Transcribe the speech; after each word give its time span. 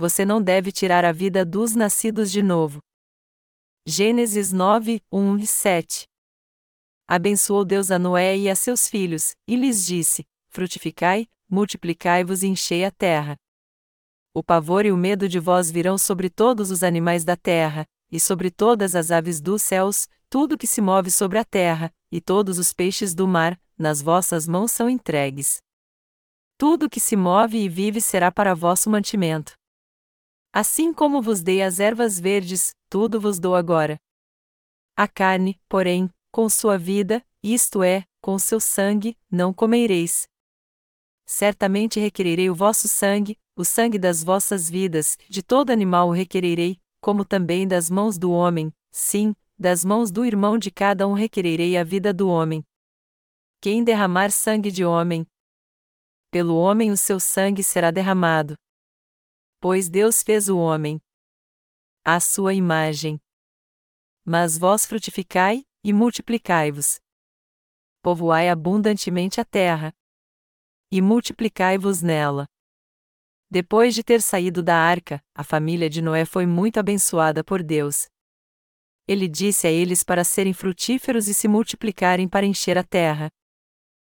você 0.00 0.24
não 0.24 0.40
deve 0.40 0.72
tirar 0.72 1.04
a 1.04 1.12
vida 1.12 1.44
dos 1.44 1.74
nascidos 1.74 2.32
de 2.32 2.42
novo. 2.42 2.78
Gênesis 3.86 4.50
9, 4.50 5.02
1 5.12 5.36
e 5.36 5.46
7 5.46 6.04
Abençoou 7.06 7.66
Deus 7.66 7.90
a 7.90 7.98
Noé 7.98 8.34
e 8.38 8.48
a 8.48 8.56
seus 8.56 8.88
filhos, 8.88 9.34
e 9.46 9.56
lhes 9.56 9.84
disse: 9.84 10.24
Frutificai, 10.48 11.26
multiplicai-vos 11.50 12.42
e 12.42 12.46
enchei 12.46 12.82
a 12.82 12.90
terra. 12.90 13.36
O 14.32 14.42
pavor 14.42 14.86
e 14.86 14.92
o 14.92 14.96
medo 14.96 15.28
de 15.28 15.38
vós 15.38 15.70
virão 15.70 15.98
sobre 15.98 16.30
todos 16.30 16.70
os 16.70 16.82
animais 16.82 17.22
da 17.22 17.36
terra, 17.36 17.84
e 18.10 18.18
sobre 18.18 18.50
todas 18.50 18.96
as 18.96 19.10
aves 19.10 19.38
dos 19.38 19.60
céus, 19.60 20.08
tudo 20.30 20.56
que 20.56 20.66
se 20.66 20.80
move 20.80 21.10
sobre 21.10 21.38
a 21.38 21.44
terra, 21.44 21.92
e 22.10 22.22
todos 22.22 22.58
os 22.58 22.72
peixes 22.72 23.14
do 23.14 23.28
mar, 23.28 23.60
nas 23.76 24.00
vossas 24.00 24.48
mãos 24.48 24.72
são 24.72 24.88
entregues. 24.88 25.58
Tudo 26.56 26.88
que 26.88 27.00
se 27.00 27.16
move 27.16 27.58
e 27.58 27.68
vive 27.68 28.00
será 28.00 28.32
para 28.32 28.54
vosso 28.54 28.88
mantimento. 28.88 29.59
Assim 30.52 30.92
como 30.92 31.22
vos 31.22 31.42
dei 31.42 31.62
as 31.62 31.78
ervas 31.78 32.18
verdes, 32.18 32.74
tudo 32.88 33.20
vos 33.20 33.38
dou 33.38 33.54
agora. 33.54 33.96
A 34.96 35.06
carne, 35.06 35.60
porém, 35.68 36.10
com 36.32 36.48
sua 36.48 36.76
vida, 36.76 37.24
isto 37.42 37.82
é, 37.82 38.04
com 38.20 38.38
seu 38.38 38.58
sangue, 38.60 39.16
não 39.30 39.54
comereis. 39.54 40.28
Certamente 41.24 42.00
requererei 42.00 42.50
o 42.50 42.54
vosso 42.54 42.88
sangue, 42.88 43.38
o 43.56 43.64
sangue 43.64 43.98
das 43.98 44.24
vossas 44.24 44.68
vidas, 44.68 45.16
de 45.28 45.42
todo 45.42 45.70
animal 45.70 46.08
o 46.08 46.12
requererei, 46.12 46.80
como 47.00 47.24
também 47.24 47.66
das 47.68 47.88
mãos 47.88 48.18
do 48.18 48.32
homem, 48.32 48.72
sim, 48.90 49.34
das 49.56 49.84
mãos 49.84 50.10
do 50.10 50.24
irmão 50.24 50.58
de 50.58 50.70
cada 50.70 51.06
um 51.06 51.12
requererei 51.12 51.76
a 51.76 51.84
vida 51.84 52.12
do 52.12 52.28
homem. 52.28 52.64
Quem 53.60 53.84
derramar 53.84 54.30
sangue 54.32 54.70
de 54.70 54.84
homem, 54.84 55.26
pelo 56.30 56.56
homem 56.56 56.90
o 56.92 56.96
seu 56.96 57.18
sangue 57.18 57.62
será 57.62 57.90
derramado. 57.90 58.54
Pois 59.62 59.90
Deus 59.90 60.22
fez 60.22 60.48
o 60.48 60.56
homem 60.56 60.98
à 62.02 62.18
sua 62.18 62.54
imagem. 62.54 63.20
Mas 64.24 64.56
vós 64.56 64.86
frutificai 64.86 65.66
e 65.84 65.92
multiplicai-vos. 65.92 66.98
Povoai 68.02 68.48
abundantemente 68.48 69.38
a 69.38 69.44
terra 69.44 69.92
e 70.90 71.02
multiplicai-vos 71.02 72.00
nela. 72.00 72.46
Depois 73.50 73.94
de 73.94 74.02
ter 74.02 74.22
saído 74.22 74.62
da 74.62 74.76
arca, 74.76 75.22
a 75.34 75.44
família 75.44 75.90
de 75.90 76.00
Noé 76.00 76.24
foi 76.24 76.46
muito 76.46 76.80
abençoada 76.80 77.44
por 77.44 77.62
Deus. 77.62 78.08
Ele 79.06 79.28
disse 79.28 79.66
a 79.66 79.70
eles 79.70 80.02
para 80.02 80.24
serem 80.24 80.54
frutíferos 80.54 81.28
e 81.28 81.34
se 81.34 81.46
multiplicarem 81.46 82.26
para 82.26 82.46
encher 82.46 82.78
a 82.78 82.82
terra. 82.82 83.28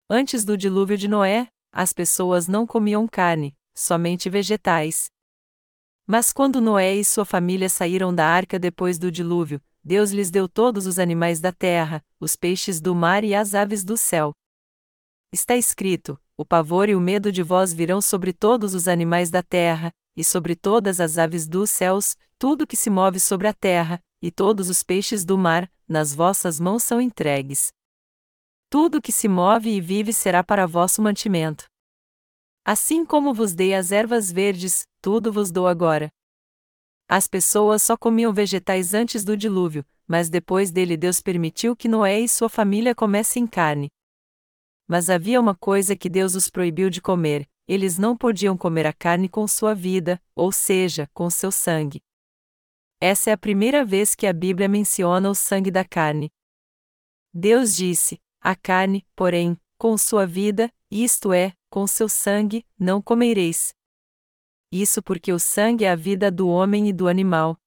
Antes 0.08 0.44
do 0.44 0.56
dilúvio 0.56 0.96
de 0.96 1.08
Noé, 1.08 1.48
as 1.72 1.92
pessoas 1.92 2.46
não 2.46 2.64
comiam 2.64 3.08
carne, 3.08 3.56
somente 3.74 4.30
vegetais. 4.30 5.10
Mas 6.06 6.32
quando 6.32 6.60
Noé 6.60 6.94
e 6.96 7.04
sua 7.04 7.24
família 7.24 7.68
saíram 7.68 8.14
da 8.14 8.26
arca 8.26 8.58
depois 8.58 8.98
do 8.98 9.10
dilúvio, 9.10 9.62
Deus 9.84 10.10
lhes 10.10 10.30
deu 10.30 10.48
todos 10.48 10.86
os 10.86 10.98
animais 10.98 11.40
da 11.40 11.52
terra, 11.52 12.04
os 12.20 12.36
peixes 12.36 12.80
do 12.80 12.94
mar 12.94 13.24
e 13.24 13.34
as 13.34 13.54
aves 13.54 13.84
do 13.84 13.96
céu. 13.96 14.32
Está 15.32 15.56
escrito: 15.56 16.20
o 16.36 16.44
pavor 16.44 16.88
e 16.88 16.94
o 16.94 17.00
medo 17.00 17.30
de 17.30 17.42
vós 17.42 17.72
virão 17.72 18.00
sobre 18.00 18.32
todos 18.32 18.74
os 18.74 18.88
animais 18.88 19.30
da 19.30 19.42
terra, 19.42 19.92
e 20.16 20.22
sobre 20.22 20.54
todas 20.54 21.00
as 21.00 21.18
aves 21.18 21.46
dos 21.46 21.70
céus, 21.70 22.16
tudo 22.38 22.66
que 22.66 22.76
se 22.76 22.90
move 22.90 23.18
sobre 23.18 23.48
a 23.48 23.54
terra, 23.54 24.02
e 24.20 24.30
todos 24.30 24.68
os 24.68 24.82
peixes 24.82 25.24
do 25.24 25.38
mar, 25.38 25.70
nas 25.88 26.14
vossas 26.14 26.60
mãos 26.60 26.82
são 26.82 27.00
entregues. 27.00 27.72
Tudo 28.68 29.02
que 29.02 29.12
se 29.12 29.28
move 29.28 29.70
e 29.70 29.80
vive 29.80 30.12
será 30.12 30.42
para 30.42 30.66
vosso 30.66 31.02
mantimento. 31.02 31.71
Assim 32.64 33.04
como 33.04 33.34
vos 33.34 33.54
dei 33.54 33.74
as 33.74 33.90
ervas 33.90 34.30
verdes, 34.30 34.86
tudo 35.00 35.32
vos 35.32 35.50
dou 35.50 35.66
agora. 35.66 36.12
As 37.08 37.26
pessoas 37.26 37.82
só 37.82 37.96
comiam 37.96 38.32
vegetais 38.32 38.94
antes 38.94 39.24
do 39.24 39.36
dilúvio, 39.36 39.84
mas 40.06 40.30
depois 40.30 40.70
dele 40.70 40.96
Deus 40.96 41.20
permitiu 41.20 41.74
que 41.74 41.88
Noé 41.88 42.20
e 42.20 42.28
sua 42.28 42.48
família 42.48 42.94
comessem 42.94 43.46
carne. 43.46 43.90
Mas 44.86 45.10
havia 45.10 45.40
uma 45.40 45.54
coisa 45.54 45.96
que 45.96 46.08
Deus 46.08 46.34
os 46.34 46.48
proibiu 46.48 46.88
de 46.88 47.02
comer: 47.02 47.48
eles 47.66 47.98
não 47.98 48.16
podiam 48.16 48.56
comer 48.56 48.86
a 48.86 48.92
carne 48.92 49.28
com 49.28 49.46
sua 49.48 49.74
vida, 49.74 50.22
ou 50.34 50.52
seja, 50.52 51.08
com 51.12 51.28
seu 51.28 51.50
sangue. 51.50 52.00
Essa 53.00 53.30
é 53.30 53.32
a 53.32 53.38
primeira 53.38 53.84
vez 53.84 54.14
que 54.14 54.26
a 54.26 54.32
Bíblia 54.32 54.68
menciona 54.68 55.28
o 55.28 55.34
sangue 55.34 55.70
da 55.70 55.84
carne. 55.84 56.30
Deus 57.34 57.74
disse: 57.74 58.20
A 58.40 58.54
carne, 58.54 59.04
porém, 59.16 59.58
com 59.76 59.98
sua 59.98 60.26
vida, 60.26 60.72
isto 60.92 61.32
é, 61.32 61.54
com 61.70 61.86
seu 61.86 62.06
sangue, 62.06 62.66
não 62.78 63.00
comereis. 63.00 63.74
Isso 64.70 65.02
porque 65.02 65.32
o 65.32 65.38
sangue 65.38 65.86
é 65.86 65.90
a 65.90 65.96
vida 65.96 66.30
do 66.30 66.46
homem 66.48 66.86
e 66.86 66.92
do 66.92 67.08
animal. 67.08 67.58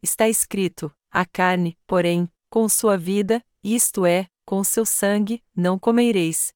Está 0.00 0.28
escrito: 0.28 0.94
A 1.10 1.26
carne, 1.26 1.76
porém, 1.84 2.30
com 2.48 2.68
sua 2.68 2.96
vida, 2.96 3.44
isto 3.62 4.06
é, 4.06 4.28
com 4.46 4.62
seu 4.62 4.86
sangue, 4.86 5.42
não 5.54 5.78
comereis. 5.78 6.52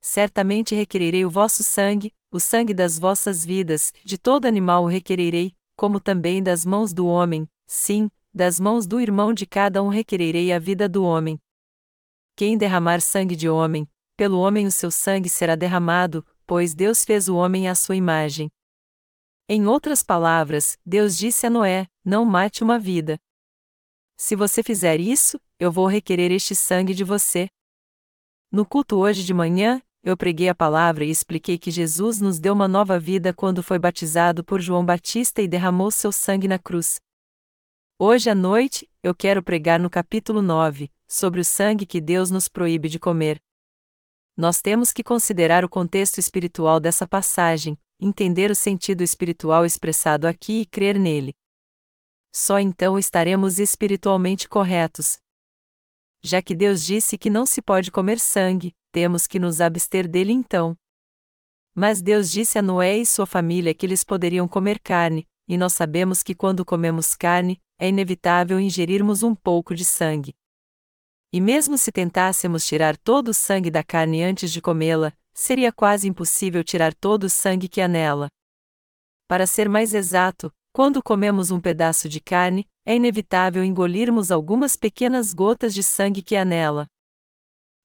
Certamente 0.00 0.74
requererei 0.74 1.24
o 1.24 1.30
vosso 1.30 1.62
sangue, 1.62 2.14
o 2.32 2.40
sangue 2.40 2.72
das 2.72 2.98
vossas 2.98 3.44
vidas, 3.44 3.92
de 4.02 4.16
todo 4.16 4.46
animal 4.46 4.84
o 4.84 4.88
requererei, 4.88 5.54
como 5.76 6.00
também 6.00 6.42
das 6.42 6.64
mãos 6.64 6.94
do 6.94 7.06
homem, 7.06 7.46
sim, 7.66 8.10
das 8.32 8.58
mãos 8.58 8.86
do 8.86 9.00
irmão 9.00 9.34
de 9.34 9.44
cada 9.44 9.82
um 9.82 9.88
requererei 9.88 10.50
a 10.50 10.58
vida 10.58 10.88
do 10.88 11.04
homem. 11.04 11.38
Quem 12.34 12.56
derramar 12.56 13.00
sangue 13.00 13.36
de 13.36 13.48
homem, 13.48 13.88
pelo 14.18 14.40
homem 14.40 14.66
o 14.66 14.72
seu 14.72 14.90
sangue 14.90 15.28
será 15.28 15.54
derramado, 15.54 16.26
pois 16.44 16.74
Deus 16.74 17.04
fez 17.04 17.28
o 17.28 17.36
homem 17.36 17.68
à 17.68 17.74
sua 17.76 17.94
imagem. 17.94 18.50
Em 19.48 19.64
outras 19.64 20.02
palavras, 20.02 20.76
Deus 20.84 21.16
disse 21.16 21.46
a 21.46 21.50
Noé: 21.50 21.86
Não 22.04 22.24
mate 22.24 22.64
uma 22.64 22.80
vida. 22.80 23.16
Se 24.16 24.34
você 24.34 24.60
fizer 24.60 24.98
isso, 24.98 25.40
eu 25.56 25.70
vou 25.70 25.86
requerer 25.86 26.32
este 26.32 26.56
sangue 26.56 26.94
de 26.94 27.04
você. 27.04 27.48
No 28.50 28.66
culto 28.66 28.96
hoje 28.96 29.22
de 29.22 29.32
manhã, 29.32 29.80
eu 30.02 30.16
preguei 30.16 30.48
a 30.48 30.54
palavra 30.54 31.04
e 31.04 31.10
expliquei 31.10 31.56
que 31.56 31.70
Jesus 31.70 32.20
nos 32.20 32.40
deu 32.40 32.54
uma 32.54 32.66
nova 32.66 32.98
vida 32.98 33.32
quando 33.32 33.62
foi 33.62 33.78
batizado 33.78 34.42
por 34.42 34.60
João 34.60 34.84
Batista 34.84 35.40
e 35.40 35.46
derramou 35.46 35.92
seu 35.92 36.10
sangue 36.10 36.48
na 36.48 36.58
cruz. 36.58 36.96
Hoje 37.96 38.28
à 38.28 38.34
noite, 38.34 38.90
eu 39.00 39.14
quero 39.14 39.44
pregar 39.44 39.78
no 39.78 39.88
capítulo 39.88 40.42
9, 40.42 40.90
sobre 41.06 41.40
o 41.40 41.44
sangue 41.44 41.86
que 41.86 42.00
Deus 42.00 42.32
nos 42.32 42.48
proíbe 42.48 42.88
de 42.88 42.98
comer. 42.98 43.40
Nós 44.38 44.62
temos 44.62 44.92
que 44.92 45.02
considerar 45.02 45.64
o 45.64 45.68
contexto 45.68 46.18
espiritual 46.18 46.80
dessa 46.80 47.06
passagem, 47.06 47.76
entender 48.00 48.50
o 48.50 48.54
sentido 48.54 49.02
espiritual 49.02 49.66
expressado 49.66 50.26
aqui 50.26 50.60
e 50.60 50.66
crer 50.66 50.98
nele 50.98 51.34
só 52.38 52.60
então 52.60 52.98
estaremos 52.98 53.58
espiritualmente 53.58 54.48
corretos. 54.48 55.18
Já 56.22 56.40
que 56.40 56.54
Deus 56.54 56.84
disse 56.84 57.18
que 57.18 57.28
não 57.28 57.44
se 57.44 57.60
pode 57.60 57.90
comer 57.90 58.18
sangue, 58.18 58.74
temos 58.92 59.26
que 59.26 59.38
nos 59.38 59.60
abster 59.60 60.08
dele 60.08 60.32
então. 60.32 60.76
Mas 61.74 62.00
Deus 62.00 62.30
disse 62.30 62.58
a 62.58 62.62
Noé 62.62 62.98
e 62.98 63.06
sua 63.06 63.26
família 63.26 63.74
que 63.74 63.86
eles 63.86 64.04
poderiam 64.04 64.46
comer 64.48 64.78
carne, 64.80 65.26
e 65.48 65.56
nós 65.56 65.74
sabemos 65.74 66.22
que 66.22 66.34
quando 66.34 66.64
comemos 66.64 67.14
carne, 67.14 67.60
é 67.78 67.88
inevitável 67.88 68.58
ingerirmos 68.58 69.22
um 69.22 69.34
pouco 69.34 69.74
de 69.74 69.84
sangue. 69.84 70.34
E 71.32 71.40
mesmo 71.40 71.76
se 71.76 71.92
tentássemos 71.92 72.66
tirar 72.66 72.96
todo 72.96 73.28
o 73.28 73.34
sangue 73.34 73.70
da 73.70 73.82
carne 73.82 74.22
antes 74.22 74.50
de 74.50 74.62
comê-la, 74.62 75.12
seria 75.34 75.70
quase 75.70 76.08
impossível 76.08 76.64
tirar 76.64 76.94
todo 76.94 77.24
o 77.24 77.30
sangue 77.30 77.68
que 77.68 77.80
há 77.80 77.88
nela. 77.88 78.28
Para 79.28 79.46
ser 79.46 79.68
mais 79.68 79.92
exato, 79.92 80.50
quando 80.72 81.02
comemos 81.02 81.50
um 81.50 81.60
pedaço 81.60 82.08
de 82.08 82.18
carne, 82.18 82.66
é 82.86 82.96
inevitável 82.96 83.62
engolirmos 83.62 84.30
algumas 84.30 84.74
pequenas 84.74 85.34
gotas 85.34 85.74
de 85.74 85.82
sangue 85.82 86.22
que 86.22 86.34
há 86.34 86.44
nela. 86.44 86.86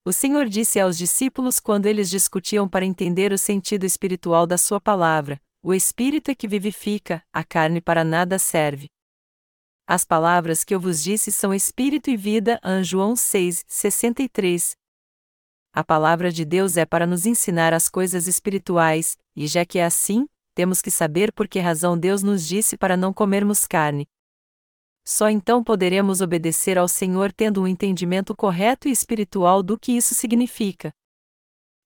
O 0.05 0.13
Senhor 0.13 0.47
disse 0.47 0.79
aos 0.79 0.97
discípulos 0.97 1.59
quando 1.59 1.85
eles 1.85 2.09
discutiam 2.09 2.67
para 2.67 2.85
entender 2.85 3.33
o 3.33 3.37
sentido 3.37 3.85
espiritual 3.85 4.47
da 4.47 4.57
sua 4.57 4.79
palavra: 4.79 5.39
O 5.61 5.73
espírito 5.73 6.31
é 6.31 6.35
que 6.35 6.47
vivifica, 6.47 7.23
a 7.33 7.43
carne 7.43 7.81
para 7.81 8.03
nada 8.03 8.39
serve. 8.39 8.87
As 9.85 10.05
palavras 10.05 10.63
que 10.63 10.73
eu 10.73 10.79
vos 10.79 11.03
disse 11.03 11.31
são 11.31 11.53
espírito 11.53 12.09
e 12.09 12.15
vida. 12.15 12.59
João 12.83 13.15
6, 13.15 13.65
63. 13.67 14.77
A 15.73 15.83
palavra 15.83 16.31
de 16.31 16.45
Deus 16.45 16.77
é 16.77 16.85
para 16.85 17.05
nos 17.05 17.25
ensinar 17.25 17.73
as 17.73 17.89
coisas 17.89 18.27
espirituais, 18.27 19.17
e 19.35 19.45
já 19.45 19.65
que 19.65 19.79
é 19.79 19.85
assim, 19.85 20.25
temos 20.55 20.81
que 20.81 20.89
saber 20.89 21.33
por 21.33 21.47
que 21.47 21.59
razão 21.59 21.97
Deus 21.97 22.23
nos 22.23 22.47
disse 22.47 22.77
para 22.77 22.95
não 22.95 23.11
comermos 23.11 23.67
carne. 23.67 24.07
Só 25.03 25.29
então 25.29 25.61
poderemos 25.61 26.21
obedecer 26.21 26.77
ao 26.77 26.87
Senhor 26.87 27.33
tendo 27.33 27.61
um 27.61 27.67
entendimento 27.67 28.33
correto 28.33 28.87
e 28.87 28.91
espiritual 28.91 29.61
do 29.61 29.77
que 29.77 29.91
isso 29.91 30.15
significa. 30.15 30.93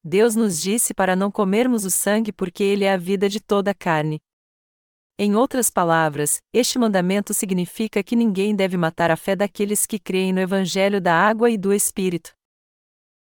Deus 0.04 0.36
nos 0.36 0.62
disse 0.62 0.94
para 0.94 1.16
não 1.16 1.32
comermos 1.32 1.84
o 1.84 1.90
sangue 1.90 2.32
porque 2.32 2.64
ele 2.64 2.86
é 2.86 2.94
a 2.94 2.98
vida 2.98 3.28
de 3.28 3.40
toda 3.40 3.72
a 3.72 3.74
carne. 3.74 4.22
Em 5.20 5.36
outras 5.36 5.72
palavras, 5.72 6.38
este 6.54 6.78
mandamento 6.78 7.34
significa 7.34 8.04
que 8.04 8.16
ninguém 8.16 8.56
deve 8.56 8.78
matar 8.78 9.10
a 9.10 9.18
fé 9.18 9.36
daqueles 9.36 9.88
que 9.88 9.98
creem 9.98 10.32
no 10.32 10.40
Evangelho 10.40 11.02
da 11.02 11.12
água 11.12 11.50
e 11.50 11.58
do 11.58 11.74
Espírito. 11.74 12.34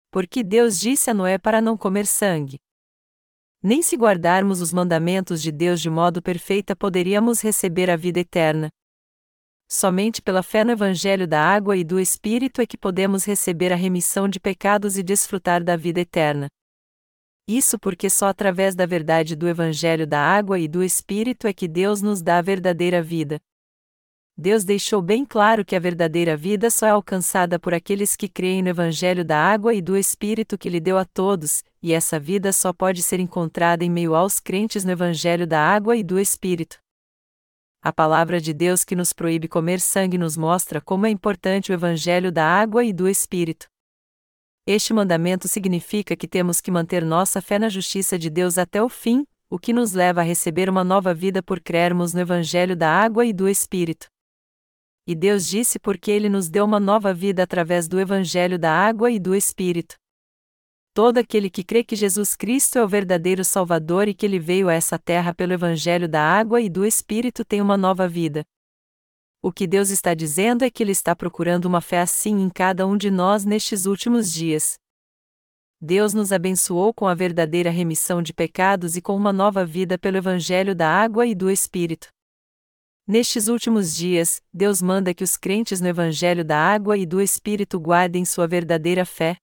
Porque 0.09 0.43
Deus 0.43 0.79
disse 0.79 1.11
a 1.11 1.13
Noé 1.13 1.37
para 1.37 1.61
não 1.61 1.77
comer 1.77 2.07
sangue. 2.07 2.57
Nem 3.61 3.83
se 3.83 3.95
guardarmos 3.95 4.59
os 4.59 4.73
mandamentos 4.73 5.39
de 5.39 5.51
Deus 5.51 5.79
de 5.79 5.89
modo 5.89 6.19
perfeito 6.19 6.75
poderíamos 6.75 7.41
receber 7.41 7.91
a 7.91 7.95
vida 7.95 8.19
eterna. 8.19 8.69
Somente 9.69 10.19
pela 10.19 10.41
fé 10.41 10.63
no 10.63 10.71
Evangelho 10.71 11.27
da 11.27 11.41
Água 11.41 11.77
e 11.77 11.83
do 11.83 11.99
Espírito 11.99 12.59
é 12.59 12.65
que 12.65 12.77
podemos 12.77 13.23
receber 13.23 13.71
a 13.71 13.75
remissão 13.75 14.27
de 14.27 14.39
pecados 14.39 14.97
e 14.97 15.03
desfrutar 15.03 15.63
da 15.63 15.75
vida 15.75 16.01
eterna. 16.01 16.47
Isso 17.47 17.77
porque 17.77 18.09
só 18.09 18.27
através 18.27 18.73
da 18.73 18.85
verdade 18.85 19.35
do 19.35 19.49
Evangelho 19.49 20.07
da 20.07 20.19
Água 20.19 20.57
e 20.57 20.67
do 20.67 20.81
Espírito 20.81 21.45
é 21.45 21.53
que 21.53 21.67
Deus 21.67 22.01
nos 22.01 22.21
dá 22.21 22.37
a 22.37 22.41
verdadeira 22.41 23.01
vida. 23.01 23.39
Deus 24.35 24.63
deixou 24.63 25.01
bem 25.01 25.25
claro 25.25 25.63
que 25.63 25.75
a 25.75 25.79
verdadeira 25.79 26.35
vida 26.35 26.71
só 26.71 26.87
é 26.87 26.89
alcançada 26.89 27.59
por 27.59 27.73
aqueles 27.73 28.15
que 28.15 28.27
creem 28.27 28.63
no 28.63 28.69
Evangelho 28.69 29.23
da 29.23 29.37
água 29.37 29.75
e 29.75 29.81
do 29.81 29.95
Espírito 29.95 30.57
que 30.57 30.69
lhe 30.69 30.79
deu 30.79 30.97
a 30.97 31.05
todos, 31.05 31.63
e 31.81 31.93
essa 31.93 32.19
vida 32.19 32.51
só 32.51 32.73
pode 32.73 33.03
ser 33.03 33.19
encontrada 33.19 33.83
em 33.83 33.91
meio 33.91 34.15
aos 34.15 34.39
crentes 34.39 34.83
no 34.83 34.91
Evangelho 34.91 35.45
da 35.45 35.59
água 35.59 35.95
e 35.95 36.03
do 36.03 36.17
Espírito. 36.19 36.79
A 37.81 37.91
palavra 37.91 38.39
de 38.39 38.53
Deus 38.53 38.85
que 38.85 38.95
nos 38.95 39.11
proíbe 39.11 39.49
comer 39.49 39.81
sangue 39.81 40.17
nos 40.17 40.37
mostra 40.37 40.79
como 40.79 41.05
é 41.05 41.09
importante 41.09 41.71
o 41.71 41.73
Evangelho 41.73 42.31
da 42.31 42.45
água 42.45 42.83
e 42.83 42.93
do 42.93 43.07
Espírito. 43.07 43.72
Este 44.65 44.93
mandamento 44.93 45.45
significa 45.49 46.15
que 46.15 46.25
temos 46.25 46.61
que 46.61 46.71
manter 46.71 47.03
nossa 47.03 47.41
fé 47.41 47.59
na 47.59 47.67
justiça 47.67 48.17
de 48.17 48.29
Deus 48.29 48.57
até 48.57 48.81
o 48.81 48.87
fim, 48.87 49.27
o 49.49 49.59
que 49.59 49.73
nos 49.73 49.91
leva 49.91 50.21
a 50.21 50.23
receber 50.23 50.69
uma 50.69 50.85
nova 50.85 51.13
vida 51.13 51.43
por 51.43 51.59
crermos 51.59 52.13
no 52.13 52.21
Evangelho 52.21 52.73
da 52.73 52.89
água 52.89 53.25
e 53.25 53.33
do 53.33 53.49
Espírito. 53.49 54.07
E 55.05 55.13
Deus 55.13 55.45
disse 55.47 55.77
porque 55.77 56.09
Ele 56.09 56.29
nos 56.29 56.49
deu 56.49 56.63
uma 56.63 56.79
nova 56.79 57.13
vida 57.13 57.43
através 57.43 57.89
do 57.89 57.99
Evangelho 57.99 58.57
da 58.57 58.71
água 58.71 59.11
e 59.11 59.19
do 59.19 59.35
Espírito. 59.35 59.95
Todo 60.93 61.17
aquele 61.17 61.49
que 61.49 61.63
crê 61.63 61.83
que 61.83 61.95
Jesus 61.95 62.33
Cristo 62.33 62.77
é 62.77 62.83
o 62.83 62.87
verdadeiro 62.87 63.43
Salvador 63.43 64.07
e 64.07 64.13
que 64.13 64.25
Ele 64.25 64.39
veio 64.39 64.69
a 64.69 64.73
essa 64.73 64.97
terra 64.97 65.33
pelo 65.33 65.51
Evangelho 65.51 66.07
da 66.07 66.21
água 66.21 66.61
e 66.61 66.69
do 66.69 66.85
Espírito 66.85 67.43
tem 67.43 67.59
uma 67.59 67.75
nova 67.75 68.07
vida. 68.07 68.45
O 69.45 69.51
que 69.51 69.67
Deus 69.67 69.89
está 69.89 70.13
dizendo 70.13 70.63
é 70.63 70.71
que 70.71 70.81
Ele 70.81 70.93
está 70.93 71.13
procurando 71.13 71.65
uma 71.65 71.81
fé 71.81 71.99
assim 71.99 72.39
em 72.39 72.49
cada 72.49 72.87
um 72.87 72.95
de 72.95 73.11
nós 73.11 73.43
nestes 73.43 73.85
últimos 73.85 74.31
dias. 74.31 74.75
Deus 75.81 76.13
nos 76.13 76.31
abençoou 76.31 76.93
com 76.93 77.05
a 77.05 77.13
verdadeira 77.13 77.69
remissão 77.69 78.21
de 78.21 78.31
pecados 78.31 78.95
e 78.95 79.01
com 79.01 79.13
uma 79.13 79.33
nova 79.33 79.65
vida 79.65 79.97
pelo 79.97 80.15
Evangelho 80.15 80.73
da 80.73 80.89
água 80.89 81.27
e 81.27 81.35
do 81.35 81.51
Espírito. 81.51 82.07
Nestes 83.05 83.49
últimos 83.49 83.93
dias, 83.93 84.41
Deus 84.53 84.81
manda 84.81 85.13
que 85.13 85.25
os 85.25 85.35
crentes 85.35 85.81
no 85.81 85.89
Evangelho 85.89 86.45
da 86.45 86.57
Água 86.57 86.97
e 86.97 87.05
do 87.05 87.21
Espírito 87.21 87.77
guardem 87.77 88.23
sua 88.23 88.47
verdadeira 88.47 89.05
fé. 89.05 89.35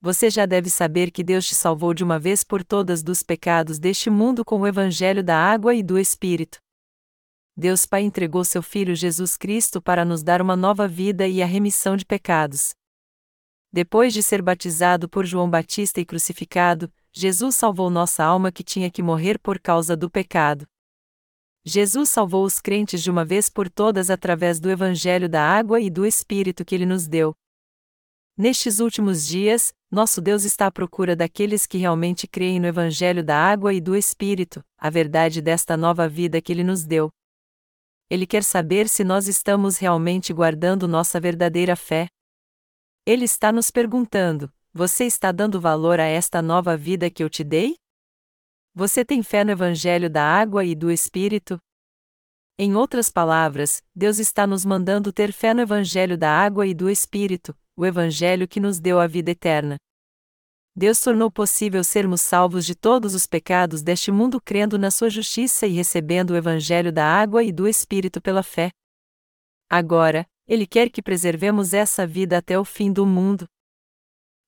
Você 0.00 0.30
já 0.30 0.46
deve 0.46 0.70
saber 0.70 1.10
que 1.10 1.22
Deus 1.22 1.46
te 1.46 1.54
salvou 1.54 1.92
de 1.92 2.02
uma 2.02 2.18
vez 2.18 2.42
por 2.42 2.64
todas 2.64 3.02
dos 3.02 3.22
pecados 3.22 3.78
deste 3.78 4.08
mundo 4.08 4.42
com 4.42 4.62
o 4.62 4.66
Evangelho 4.66 5.22
da 5.22 5.36
Água 5.36 5.74
e 5.74 5.82
do 5.82 5.98
Espírito. 5.98 6.62
Deus 7.54 7.84
Pai 7.84 8.00
entregou 8.02 8.44
seu 8.44 8.62
Filho 8.62 8.94
Jesus 8.94 9.36
Cristo 9.36 9.80
para 9.80 10.06
nos 10.06 10.22
dar 10.22 10.40
uma 10.40 10.56
nova 10.56 10.88
vida 10.88 11.28
e 11.28 11.42
a 11.42 11.46
remissão 11.46 11.98
de 11.98 12.04
pecados. 12.04 12.74
Depois 13.70 14.14
de 14.14 14.22
ser 14.22 14.40
batizado 14.40 15.06
por 15.06 15.26
João 15.26 15.50
Batista 15.50 16.00
e 16.00 16.04
crucificado, 16.04 16.90
Jesus 17.12 17.56
salvou 17.56 17.90
nossa 17.90 18.24
alma 18.24 18.50
que 18.50 18.64
tinha 18.64 18.90
que 18.90 19.02
morrer 19.02 19.38
por 19.38 19.58
causa 19.58 19.94
do 19.94 20.08
pecado. 20.08 20.66
Jesus 21.62 22.08
salvou 22.08 22.44
os 22.44 22.58
crentes 22.58 23.02
de 23.02 23.10
uma 23.10 23.24
vez 23.24 23.50
por 23.50 23.68
todas 23.68 24.08
através 24.08 24.58
do 24.58 24.70
Evangelho 24.70 25.28
da 25.28 25.42
água 25.42 25.78
e 25.78 25.90
do 25.90 26.06
Espírito 26.06 26.64
que 26.64 26.74
ele 26.74 26.86
nos 26.86 27.06
deu. 27.06 27.34
Nestes 28.36 28.80
últimos 28.80 29.26
dias, 29.26 29.74
nosso 29.90 30.22
Deus 30.22 30.44
está 30.44 30.66
à 30.66 30.72
procura 30.72 31.14
daqueles 31.14 31.66
que 31.66 31.76
realmente 31.76 32.26
creem 32.26 32.58
no 32.58 32.66
Evangelho 32.66 33.22
da 33.22 33.36
água 33.36 33.74
e 33.74 33.80
do 33.80 33.94
Espírito, 33.94 34.64
a 34.78 34.88
verdade 34.88 35.42
desta 35.42 35.76
nova 35.76 36.08
vida 36.08 36.40
que 36.40 36.50
ele 36.50 36.64
nos 36.64 36.84
deu. 36.84 37.12
Ele 38.12 38.26
quer 38.26 38.44
saber 38.44 38.90
se 38.90 39.02
nós 39.02 39.26
estamos 39.26 39.78
realmente 39.78 40.34
guardando 40.34 40.86
nossa 40.86 41.18
verdadeira 41.18 41.74
fé. 41.74 42.08
Ele 43.06 43.24
está 43.24 43.50
nos 43.50 43.70
perguntando: 43.70 44.52
Você 44.70 45.06
está 45.06 45.32
dando 45.32 45.58
valor 45.58 45.98
a 45.98 46.04
esta 46.04 46.42
nova 46.42 46.76
vida 46.76 47.10
que 47.10 47.24
eu 47.24 47.30
te 47.30 47.42
dei? 47.42 47.74
Você 48.74 49.02
tem 49.02 49.22
fé 49.22 49.42
no 49.42 49.50
Evangelho 49.50 50.10
da 50.10 50.22
água 50.22 50.62
e 50.62 50.74
do 50.74 50.90
Espírito? 50.90 51.58
Em 52.58 52.76
outras 52.76 53.08
palavras, 53.08 53.82
Deus 53.96 54.18
está 54.18 54.46
nos 54.46 54.62
mandando 54.62 55.10
ter 55.10 55.32
fé 55.32 55.54
no 55.54 55.62
Evangelho 55.62 56.18
da 56.18 56.28
água 56.30 56.66
e 56.66 56.74
do 56.74 56.90
Espírito, 56.90 57.56
o 57.74 57.86
Evangelho 57.86 58.46
que 58.46 58.60
nos 58.60 58.78
deu 58.78 59.00
a 59.00 59.06
vida 59.06 59.30
eterna. 59.30 59.76
Deus 60.74 61.00
tornou 61.00 61.30
possível 61.30 61.84
sermos 61.84 62.22
salvos 62.22 62.64
de 62.64 62.74
todos 62.74 63.14
os 63.14 63.26
pecados 63.26 63.82
deste 63.82 64.10
mundo 64.10 64.40
crendo 64.40 64.78
na 64.78 64.90
sua 64.90 65.10
justiça 65.10 65.66
e 65.66 65.72
recebendo 65.72 66.30
o 66.30 66.36
Evangelho 66.36 66.90
da 66.90 67.04
água 67.06 67.44
e 67.44 67.52
do 67.52 67.68
Espírito 67.68 68.22
pela 68.22 68.42
fé. 68.42 68.70
Agora, 69.68 70.26
Ele 70.46 70.66
quer 70.66 70.88
que 70.88 71.02
preservemos 71.02 71.74
essa 71.74 72.06
vida 72.06 72.38
até 72.38 72.58
o 72.58 72.64
fim 72.64 72.90
do 72.90 73.04
mundo. 73.04 73.46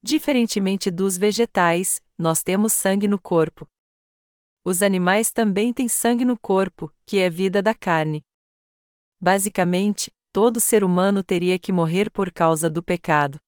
Diferentemente 0.03 0.91
dos 0.91 1.19
vegetais, 1.19 2.01
nós 2.17 2.43
temos 2.43 2.73
sangue 2.73 3.07
no 3.07 3.21
corpo. 3.21 3.67
Os 4.65 4.83
animais 4.83 5.31
também 5.31 5.75
têm 5.75 5.89
sangue 5.89 6.25
no 6.25 6.39
corpo, 6.39 6.91
que 7.05 7.19
é 7.19 7.29
vida 7.29 7.61
da 7.61 7.75
carne. 7.75 8.25
Basicamente, 9.21 10.11
todo 10.33 10.59
ser 10.59 10.83
humano 10.85 11.23
teria 11.23 11.59
que 11.59 11.71
morrer 11.71 12.11
por 12.11 12.33
causa 12.33 12.71
do 12.71 12.83
pecado. 12.83 13.39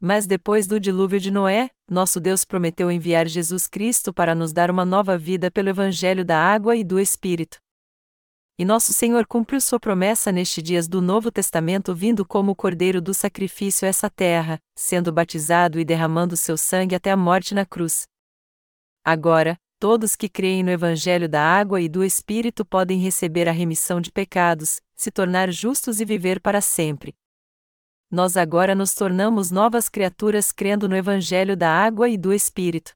Mas 0.00 0.26
depois 0.26 0.66
do 0.66 0.78
dilúvio 0.78 1.18
de 1.18 1.30
Noé, 1.30 1.70
nosso 1.90 2.20
Deus 2.20 2.44
prometeu 2.44 2.90
enviar 2.90 3.26
Jesus 3.26 3.66
Cristo 3.66 4.12
para 4.12 4.34
nos 4.34 4.52
dar 4.52 4.70
uma 4.70 4.84
nova 4.84 5.16
vida 5.16 5.50
pelo 5.50 5.70
Evangelho 5.70 6.24
da 6.24 6.38
água 6.38 6.76
e 6.76 6.84
do 6.84 7.00
Espírito. 7.00 7.58
E 8.58 8.64
nosso 8.64 8.92
Senhor 8.94 9.26
cumpriu 9.26 9.60
sua 9.60 9.78
promessa 9.78 10.32
neste 10.32 10.62
dias 10.62 10.88
do 10.88 11.02
Novo 11.02 11.30
Testamento, 11.30 11.94
vindo 11.94 12.24
como 12.24 12.52
o 12.52 12.56
Cordeiro 12.56 13.02
do 13.02 13.12
sacrifício 13.12 13.84
a 13.84 13.88
essa 13.88 14.08
terra, 14.08 14.58
sendo 14.74 15.12
batizado 15.12 15.78
e 15.78 15.84
derramando 15.84 16.36
seu 16.36 16.56
sangue 16.56 16.94
até 16.94 17.10
a 17.10 17.16
morte 17.16 17.54
na 17.54 17.66
cruz. 17.66 18.06
Agora, 19.04 19.58
todos 19.78 20.16
que 20.16 20.28
creem 20.28 20.62
no 20.62 20.70
Evangelho 20.70 21.28
da 21.28 21.42
água 21.42 21.82
e 21.82 21.88
do 21.88 22.02
Espírito 22.02 22.64
podem 22.64 22.98
receber 22.98 23.46
a 23.46 23.52
remissão 23.52 24.00
de 24.00 24.10
pecados, 24.10 24.80
se 24.94 25.10
tornar 25.10 25.50
justos 25.52 26.00
e 26.00 26.04
viver 26.06 26.40
para 26.40 26.62
sempre. 26.62 27.14
Nós 28.10 28.36
agora 28.36 28.74
nos 28.74 28.94
tornamos 28.94 29.50
novas 29.50 29.88
criaturas 29.88 30.52
crendo 30.52 30.88
no 30.88 30.96
Evangelho 30.96 31.56
da 31.56 31.68
água 31.68 32.08
e 32.08 32.16
do 32.16 32.32
Espírito. 32.32 32.92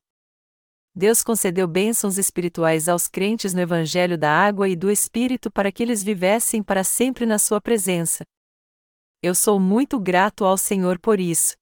Deus 0.95 1.23
concedeu 1.23 1.67
bênçãos 1.67 2.17
espirituais 2.17 2.89
aos 2.89 3.09
crentes 3.09 3.53
no 3.53 3.61
Evangelho 3.61 4.17
da 4.17 4.31
água 4.31 4.69
e 4.69 4.77
do 4.77 4.91
Espírito 4.91 5.51
para 5.51 5.73
que 5.73 5.83
eles 5.83 6.03
vivessem 6.03 6.63
para 6.63 6.85
sempre 6.85 7.27
na 7.27 7.39
Sua 7.39 7.61
presença. 7.61 8.25
Eu 9.21 9.35
sou 9.35 9.59
muito 9.59 9.99
grato 9.99 10.45
ao 10.45 10.57
Senhor 10.57 10.99
por 10.99 11.19
isso. 11.19 11.57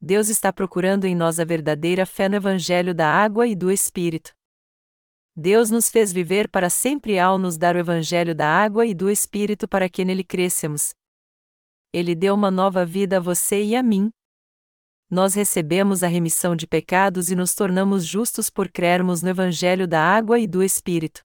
Deus 0.00 0.28
está 0.28 0.52
procurando 0.52 1.06
em 1.06 1.14
nós 1.14 1.40
a 1.40 1.44
verdadeira 1.44 2.04
fé 2.04 2.28
no 2.28 2.36
Evangelho 2.36 2.94
da 2.94 3.08
água 3.08 3.46
e 3.46 3.54
do 3.54 3.70
Espírito. 3.70 4.32
Deus 5.34 5.70
nos 5.70 5.88
fez 5.88 6.12
viver 6.12 6.50
para 6.50 6.68
sempre 6.68 7.18
ao 7.18 7.38
nos 7.38 7.56
dar 7.56 7.76
o 7.76 7.78
Evangelho 7.78 8.34
da 8.34 8.46
água 8.46 8.84
e 8.84 8.94
do 8.94 9.08
Espírito 9.08 9.66
para 9.66 9.88
que 9.88 10.04
nele 10.04 10.22
crescemos. 10.22 10.92
Ele 11.92 12.14
deu 12.14 12.34
uma 12.34 12.50
nova 12.50 12.86
vida 12.86 13.18
a 13.18 13.20
você 13.20 13.62
e 13.62 13.76
a 13.76 13.82
mim. 13.82 14.10
Nós 15.10 15.34
recebemos 15.34 16.02
a 16.02 16.06
remissão 16.06 16.56
de 16.56 16.66
pecados 16.66 17.30
e 17.30 17.36
nos 17.36 17.54
tornamos 17.54 18.06
justos 18.06 18.48
por 18.48 18.70
crermos 18.70 19.20
no 19.20 19.28
Evangelho 19.28 19.86
da 19.86 20.00
água 20.00 20.38
e 20.38 20.46
do 20.46 20.62
Espírito. 20.62 21.20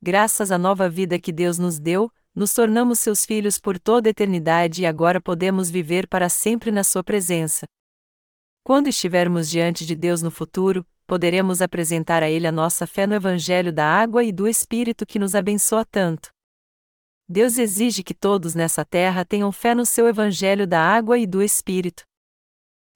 Graças 0.00 0.52
à 0.52 0.58
nova 0.58 0.88
vida 0.88 1.18
que 1.18 1.32
Deus 1.32 1.58
nos 1.58 1.80
deu, 1.80 2.08
nos 2.32 2.54
tornamos 2.54 3.00
seus 3.00 3.24
filhos 3.24 3.58
por 3.58 3.78
toda 3.78 4.08
a 4.08 4.12
eternidade 4.12 4.82
e 4.82 4.86
agora 4.86 5.20
podemos 5.20 5.70
viver 5.70 6.06
para 6.06 6.28
sempre 6.28 6.70
na 6.70 6.84
Sua 6.84 7.02
presença. 7.02 7.66
Quando 8.62 8.86
estivermos 8.86 9.50
diante 9.50 9.84
de 9.84 9.96
Deus 9.96 10.22
no 10.22 10.30
futuro, 10.30 10.86
poderemos 11.06 11.60
apresentar 11.60 12.22
a 12.22 12.30
Ele 12.30 12.46
a 12.46 12.52
nossa 12.52 12.86
fé 12.86 13.06
no 13.06 13.14
Evangelho 13.14 13.72
da 13.72 13.86
água 13.86 14.22
e 14.22 14.30
do 14.30 14.46
Espírito 14.46 15.04
que 15.04 15.18
nos 15.18 15.34
abençoa 15.34 15.84
tanto. 15.84 16.33
Deus 17.28 17.56
exige 17.56 18.02
que 18.02 18.12
todos 18.12 18.54
nessa 18.54 18.84
terra 18.84 19.24
tenham 19.24 19.50
fé 19.50 19.74
no 19.74 19.86
seu 19.86 20.06
Evangelho 20.06 20.66
da 20.66 20.80
água 20.80 21.18
e 21.18 21.26
do 21.26 21.42
Espírito. 21.42 22.04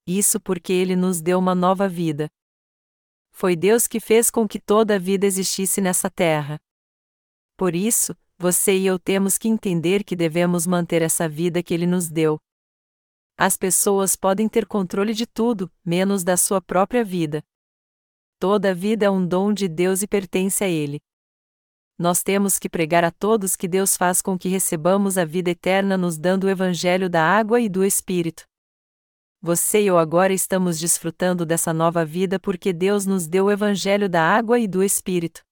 Isso 0.07 0.39
porque 0.39 0.73
Ele 0.73 0.95
nos 0.95 1.21
deu 1.21 1.39
uma 1.39 1.55
nova 1.55 1.89
vida. 1.89 2.29
Foi 3.31 3.57
Deus 3.57 3.87
que 3.87 4.01
fez 4.01 4.31
com 4.31 4.47
que 4.47 4.61
toda 4.61 4.97
a 4.97 4.99
vida 4.99 5.27
existisse 5.27 5.81
nessa 5.81 6.11
terra. 6.11 6.59
Por 7.57 7.75
isso, 7.75 8.15
você 8.37 8.77
e 8.77 8.87
eu 8.87 8.99
temos 8.99 9.39
que 9.39 9.49
entender 9.49 10.05
que 10.05 10.15
devemos 10.15 10.67
manter 10.67 11.03
essa 11.03 11.29
vida 11.29 11.63
que 11.63 11.73
Ele 11.73 11.87
nos 11.87 12.09
deu. 12.09 12.39
As 13.37 13.57
pessoas 13.57 14.15
podem 14.15 14.49
ter 14.49 14.67
controle 14.67 15.15
de 15.15 15.27
tudo, 15.27 15.71
menos 15.85 16.23
da 16.23 16.37
sua 16.37 16.61
própria 16.61 17.05
vida. 17.05 17.43
Toda 18.39 18.75
vida 18.75 19.07
é 19.07 19.11
um 19.11 19.27
dom 19.27 19.53
de 19.53 19.69
Deus 19.69 20.03
e 20.03 20.07
pertence 20.07 20.63
a 20.63 20.69
Ele. 20.69 21.01
Nós 21.99 22.23
temos 22.23 22.61
que 22.61 22.69
pregar 22.69 23.03
a 23.03 23.11
todos 23.11 23.57
que 23.57 23.67
Deus 23.67 23.97
faz 23.97 24.23
com 24.23 24.39
que 24.39 24.49
recebamos 24.49 25.19
a 25.19 25.25
vida 25.25 25.51
eterna 25.51 25.97
nos 25.97 26.17
dando 26.17 26.45
o 26.45 26.49
Evangelho 26.49 27.11
da 27.11 27.25
água 27.25 27.61
e 27.61 27.69
do 27.69 27.85
Espírito. 27.85 28.45
Você 29.43 29.83
e 29.83 29.89
eu 29.89 29.99
agora 29.99 30.33
estamos 30.33 30.79
desfrutando 30.79 31.45
dessa 31.45 31.73
nova 31.73 32.05
vida 32.05 32.39
porque 32.39 32.73
Deus 32.73 33.05
nos 33.05 33.27
deu 33.27 33.47
o 33.47 33.51
Evangelho 33.51 34.09
da 34.09 34.23
água 34.23 34.61
e 34.61 34.69
do 34.69 34.81
Espírito. 34.81 35.43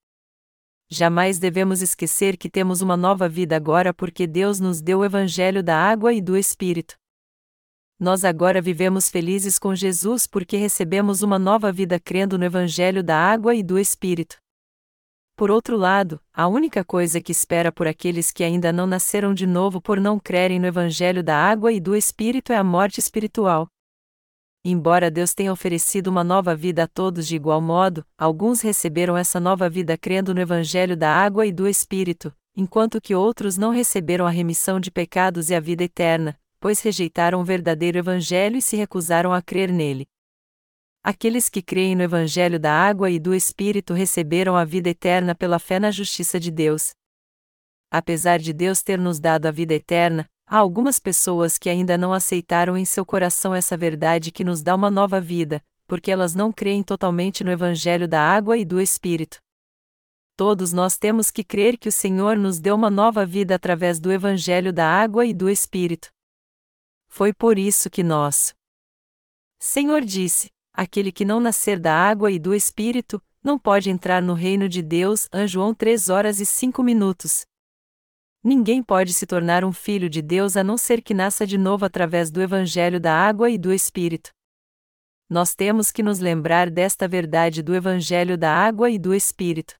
Jamais 0.88 1.40
devemos 1.40 1.82
esquecer 1.82 2.36
que 2.36 2.48
temos 2.48 2.80
uma 2.80 2.96
nova 2.96 3.28
vida 3.28 3.56
agora 3.56 3.92
porque 3.92 4.24
Deus 4.24 4.60
nos 4.60 4.80
deu 4.80 5.00
o 5.00 5.04
Evangelho 5.04 5.64
da 5.64 5.76
água 5.76 6.12
e 6.12 6.20
do 6.20 6.36
Espírito. 6.36 6.94
Nós 7.98 8.24
agora 8.24 8.62
vivemos 8.62 9.08
felizes 9.08 9.58
com 9.58 9.74
Jesus 9.74 10.28
porque 10.28 10.56
recebemos 10.56 11.22
uma 11.22 11.40
nova 11.40 11.72
vida 11.72 11.98
crendo 11.98 12.38
no 12.38 12.44
Evangelho 12.44 13.02
da 13.02 13.16
água 13.16 13.52
e 13.52 13.64
do 13.64 13.76
Espírito. 13.80 14.36
Por 15.36 15.50
outro 15.50 15.76
lado, 15.76 16.18
a 16.32 16.48
única 16.48 16.82
coisa 16.82 17.20
que 17.20 17.30
espera 17.30 17.70
por 17.70 17.86
aqueles 17.86 18.32
que 18.32 18.42
ainda 18.42 18.72
não 18.72 18.86
nasceram 18.86 19.34
de 19.34 19.46
novo 19.46 19.82
por 19.82 20.00
não 20.00 20.18
crerem 20.18 20.58
no 20.58 20.66
Evangelho 20.66 21.22
da 21.22 21.36
água 21.36 21.70
e 21.70 21.78
do 21.78 21.94
Espírito 21.94 22.54
é 22.54 22.56
a 22.56 22.64
morte 22.64 23.00
espiritual. 23.00 23.68
Embora 24.64 25.10
Deus 25.10 25.34
tenha 25.34 25.52
oferecido 25.52 26.06
uma 26.06 26.24
nova 26.24 26.56
vida 26.56 26.84
a 26.84 26.88
todos 26.88 27.28
de 27.28 27.36
igual 27.36 27.60
modo, 27.60 28.02
alguns 28.16 28.62
receberam 28.62 29.14
essa 29.14 29.38
nova 29.38 29.68
vida 29.68 29.98
crendo 29.98 30.34
no 30.34 30.40
Evangelho 30.40 30.96
da 30.96 31.14
água 31.14 31.44
e 31.44 31.52
do 31.52 31.68
Espírito, 31.68 32.34
enquanto 32.56 32.98
que 32.98 33.14
outros 33.14 33.58
não 33.58 33.72
receberam 33.72 34.26
a 34.26 34.30
remissão 34.30 34.80
de 34.80 34.90
pecados 34.90 35.50
e 35.50 35.54
a 35.54 35.60
vida 35.60 35.84
eterna, 35.84 36.34
pois 36.58 36.80
rejeitaram 36.80 37.42
o 37.42 37.44
verdadeiro 37.44 37.98
Evangelho 37.98 38.56
e 38.56 38.62
se 38.62 38.74
recusaram 38.74 39.34
a 39.34 39.42
crer 39.42 39.70
nele. 39.70 40.08
Aqueles 41.06 41.48
que 41.48 41.62
creem 41.62 41.94
no 41.94 42.02
Evangelho 42.02 42.58
da 42.58 42.72
água 42.72 43.08
e 43.08 43.20
do 43.20 43.32
Espírito 43.32 43.94
receberam 43.94 44.56
a 44.56 44.64
vida 44.64 44.88
eterna 44.88 45.36
pela 45.36 45.60
fé 45.60 45.78
na 45.78 45.92
justiça 45.92 46.40
de 46.40 46.50
Deus. 46.50 46.90
Apesar 47.90 48.40
de 48.40 48.52
Deus 48.52 48.82
ter 48.82 48.98
nos 48.98 49.20
dado 49.20 49.46
a 49.46 49.52
vida 49.52 49.74
eterna, 49.74 50.26
Há 50.48 50.58
algumas 50.58 51.00
pessoas 51.00 51.58
que 51.58 51.68
ainda 51.68 51.98
não 51.98 52.12
aceitaram 52.12 52.76
em 52.76 52.84
seu 52.84 53.04
coração 53.04 53.52
essa 53.52 53.76
verdade 53.76 54.30
que 54.30 54.44
nos 54.44 54.62
dá 54.62 54.76
uma 54.76 54.88
nova 54.88 55.20
vida, 55.20 55.60
porque 55.88 56.08
elas 56.08 56.36
não 56.36 56.52
creem 56.52 56.84
totalmente 56.84 57.42
no 57.42 57.50
Evangelho 57.50 58.06
da 58.06 58.20
água 58.20 58.56
e 58.56 58.64
do 58.64 58.80
Espírito. 58.80 59.38
Todos 60.36 60.72
nós 60.72 60.96
temos 60.96 61.32
que 61.32 61.42
crer 61.42 61.76
que 61.76 61.88
o 61.88 61.92
Senhor 61.92 62.36
nos 62.36 62.60
deu 62.60 62.76
uma 62.76 62.90
nova 62.90 63.26
vida 63.26 63.56
através 63.56 63.98
do 63.98 64.12
Evangelho 64.12 64.72
da 64.72 64.88
água 64.88 65.26
e 65.26 65.34
do 65.34 65.50
Espírito. 65.50 66.10
Foi 67.08 67.32
por 67.32 67.58
isso 67.58 67.90
que 67.90 68.04
nós. 68.04 68.54
Senhor 69.58 70.02
disse: 70.02 70.48
aquele 70.76 71.10
que 71.10 71.24
não 71.24 71.40
nascer 71.40 71.80
da 71.80 71.94
água 71.94 72.30
e 72.30 72.38
do 72.38 72.54
Espírito, 72.54 73.22
não 73.42 73.58
pode 73.58 73.88
entrar 73.88 74.20
no 74.20 74.34
reino 74.34 74.68
de 74.68 74.82
Deus. 74.82 75.28
João 75.46 75.72
3 75.74 76.08
horas 76.10 76.40
e 76.40 76.46
5 76.46 76.82
minutos. 76.82 77.46
Ninguém 78.44 78.82
pode 78.82 79.12
se 79.14 79.26
tornar 79.26 79.64
um 79.64 79.72
filho 79.72 80.08
de 80.08 80.20
Deus 80.20 80.56
a 80.56 80.62
não 80.62 80.76
ser 80.76 81.02
que 81.02 81.14
nasça 81.14 81.46
de 81.46 81.56
novo 81.56 81.84
através 81.84 82.30
do 82.30 82.42
Evangelho 82.42 83.00
da 83.00 83.12
água 83.12 83.50
e 83.50 83.58
do 83.58 83.72
Espírito. 83.72 84.30
Nós 85.28 85.54
temos 85.54 85.90
que 85.90 86.02
nos 86.02 86.20
lembrar 86.20 86.70
desta 86.70 87.08
verdade 87.08 87.62
do 87.62 87.74
Evangelho 87.74 88.38
da 88.38 88.52
água 88.52 88.90
e 88.90 88.98
do 88.98 89.12
Espírito. 89.12 89.74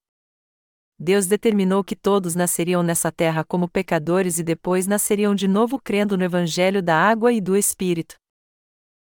Deus 0.99 1.27
determinou 1.27 1.85
que 1.85 1.95
todos 1.95 2.35
nasceriam 2.35 2.83
nessa 2.83 3.13
terra 3.13 3.45
como 3.45 3.69
pecadores 3.69 4.39
e 4.39 4.43
depois 4.43 4.87
nasceriam 4.87 5.35
de 5.35 5.47
novo 5.47 5.79
crendo 5.79 6.17
no 6.17 6.25
Evangelho 6.25 6.83
da 6.83 6.97
água 6.97 7.33
e 7.33 7.41
do 7.41 7.57
Espírito. 7.57 8.17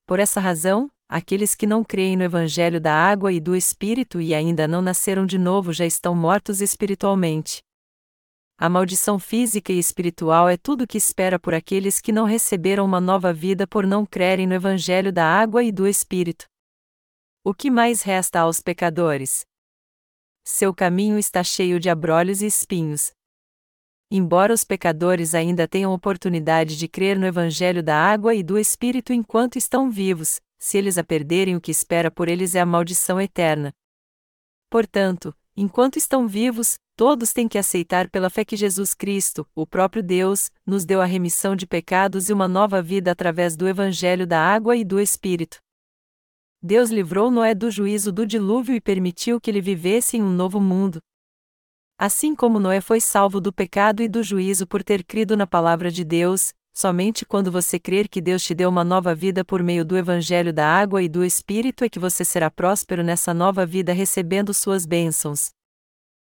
Por 0.06 0.20
essa 0.20 0.38
razão, 0.38 0.88
aqueles 1.08 1.54
que 1.54 1.66
não 1.66 1.82
creem 1.82 2.16
no 2.16 2.22
Evangelho 2.22 2.80
da 2.80 2.92
água 2.92 3.32
e 3.32 3.40
do 3.40 3.56
Espírito 3.56 4.20
e 4.20 4.34
ainda 4.34 4.68
não 4.68 4.82
nasceram 4.82 5.24
de 5.24 5.38
novo 5.38 5.72
já 5.72 5.86
estão 5.86 6.14
mortos 6.14 6.60
espiritualmente. 6.60 7.62
A 8.60 8.68
maldição 8.68 9.18
física 9.18 9.72
e 9.72 9.78
espiritual 9.78 10.48
é 10.48 10.56
tudo 10.56 10.86
que 10.86 10.98
espera 10.98 11.38
por 11.38 11.54
aqueles 11.54 12.00
que 12.00 12.12
não 12.12 12.24
receberam 12.24 12.84
uma 12.84 13.00
nova 13.00 13.32
vida 13.32 13.66
por 13.66 13.86
não 13.86 14.04
crerem 14.04 14.46
no 14.46 14.54
Evangelho 14.54 15.12
da 15.12 15.24
água 15.24 15.62
e 15.62 15.70
do 15.72 15.86
Espírito. 15.86 16.44
O 17.44 17.54
que 17.54 17.70
mais 17.70 18.02
resta 18.02 18.40
aos 18.40 18.60
pecadores? 18.60 19.46
Seu 20.44 20.74
caminho 20.74 21.18
está 21.18 21.44
cheio 21.44 21.78
de 21.78 21.88
abrolhos 21.88 22.42
e 22.42 22.46
espinhos. 22.46 23.12
Embora 24.10 24.52
os 24.52 24.64
pecadores 24.64 25.34
ainda 25.34 25.68
tenham 25.68 25.92
oportunidade 25.92 26.76
de 26.76 26.88
crer 26.88 27.18
no 27.18 27.26
Evangelho 27.26 27.82
da 27.82 27.96
água 27.96 28.34
e 28.34 28.42
do 28.42 28.58
Espírito 28.58 29.12
enquanto 29.12 29.56
estão 29.56 29.90
vivos, 29.90 30.40
se 30.58 30.76
eles 30.76 30.98
a 30.98 31.04
perderem, 31.04 31.56
o 31.56 31.60
que 31.60 31.70
espera 31.70 32.10
por 32.10 32.28
eles 32.28 32.54
é 32.54 32.60
a 32.60 32.66
maldição 32.66 33.20
eterna. 33.20 33.72
Portanto, 34.70 35.34
enquanto 35.56 35.96
estão 35.96 36.26
vivos, 36.26 36.78
Todos 36.98 37.32
têm 37.32 37.46
que 37.46 37.56
aceitar 37.56 38.10
pela 38.10 38.28
fé 38.28 38.44
que 38.44 38.56
Jesus 38.56 38.92
Cristo, 38.92 39.48
o 39.54 39.64
próprio 39.64 40.02
Deus, 40.02 40.50
nos 40.66 40.84
deu 40.84 41.00
a 41.00 41.04
remissão 41.04 41.54
de 41.54 41.64
pecados 41.64 42.28
e 42.28 42.32
uma 42.32 42.48
nova 42.48 42.82
vida 42.82 43.12
através 43.12 43.56
do 43.56 43.68
Evangelho 43.68 44.26
da 44.26 44.40
água 44.40 44.76
e 44.76 44.84
do 44.84 44.98
Espírito. 44.98 45.58
Deus 46.60 46.90
livrou 46.90 47.30
Noé 47.30 47.54
do 47.54 47.70
juízo 47.70 48.10
do 48.10 48.26
dilúvio 48.26 48.74
e 48.74 48.80
permitiu 48.80 49.40
que 49.40 49.48
ele 49.48 49.60
vivesse 49.60 50.16
em 50.16 50.22
um 50.24 50.32
novo 50.32 50.60
mundo. 50.60 51.00
Assim 51.96 52.34
como 52.34 52.58
Noé 52.58 52.80
foi 52.80 53.00
salvo 53.00 53.40
do 53.40 53.52
pecado 53.52 54.02
e 54.02 54.08
do 54.08 54.20
juízo 54.20 54.66
por 54.66 54.82
ter 54.82 55.04
crido 55.04 55.36
na 55.36 55.46
palavra 55.46 55.92
de 55.92 56.02
Deus, 56.02 56.52
somente 56.78 57.26
quando 57.26 57.50
você 57.50 57.76
crer 57.76 58.08
que 58.08 58.20
Deus 58.20 58.40
te 58.40 58.54
deu 58.54 58.68
uma 58.68 58.84
nova 58.84 59.12
vida 59.12 59.44
por 59.44 59.64
meio 59.64 59.84
do 59.84 59.96
Evangelho 59.96 60.52
da 60.52 60.64
água 60.64 61.02
e 61.02 61.08
do 61.08 61.24
Espírito 61.24 61.82
é 61.82 61.88
que 61.88 61.98
você 61.98 62.24
será 62.24 62.48
próspero 62.52 63.02
nessa 63.02 63.34
nova 63.34 63.66
vida 63.66 63.92
recebendo 63.92 64.54
suas 64.54 64.86
bênçãos. 64.86 65.50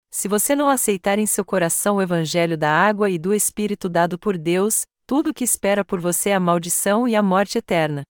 Se 0.09 0.29
você 0.29 0.55
não 0.55 0.69
aceitar 0.69 1.19
em 1.19 1.25
seu 1.25 1.43
coração 1.43 1.97
o 1.97 2.01
evangelho 2.01 2.57
da 2.57 2.71
água 2.71 3.09
e 3.09 3.19
do 3.19 3.33
Espírito 3.33 3.89
dado 3.89 4.17
por 4.17 4.37
Deus, 4.37 4.85
tudo 5.05 5.31
o 5.31 5.33
que 5.33 5.43
espera 5.43 5.83
por 5.83 5.99
você 5.99 6.29
é 6.29 6.35
a 6.35 6.39
maldição 6.39 7.05
e 7.05 7.17
a 7.17 7.21
morte 7.21 7.57
eterna. 7.57 8.03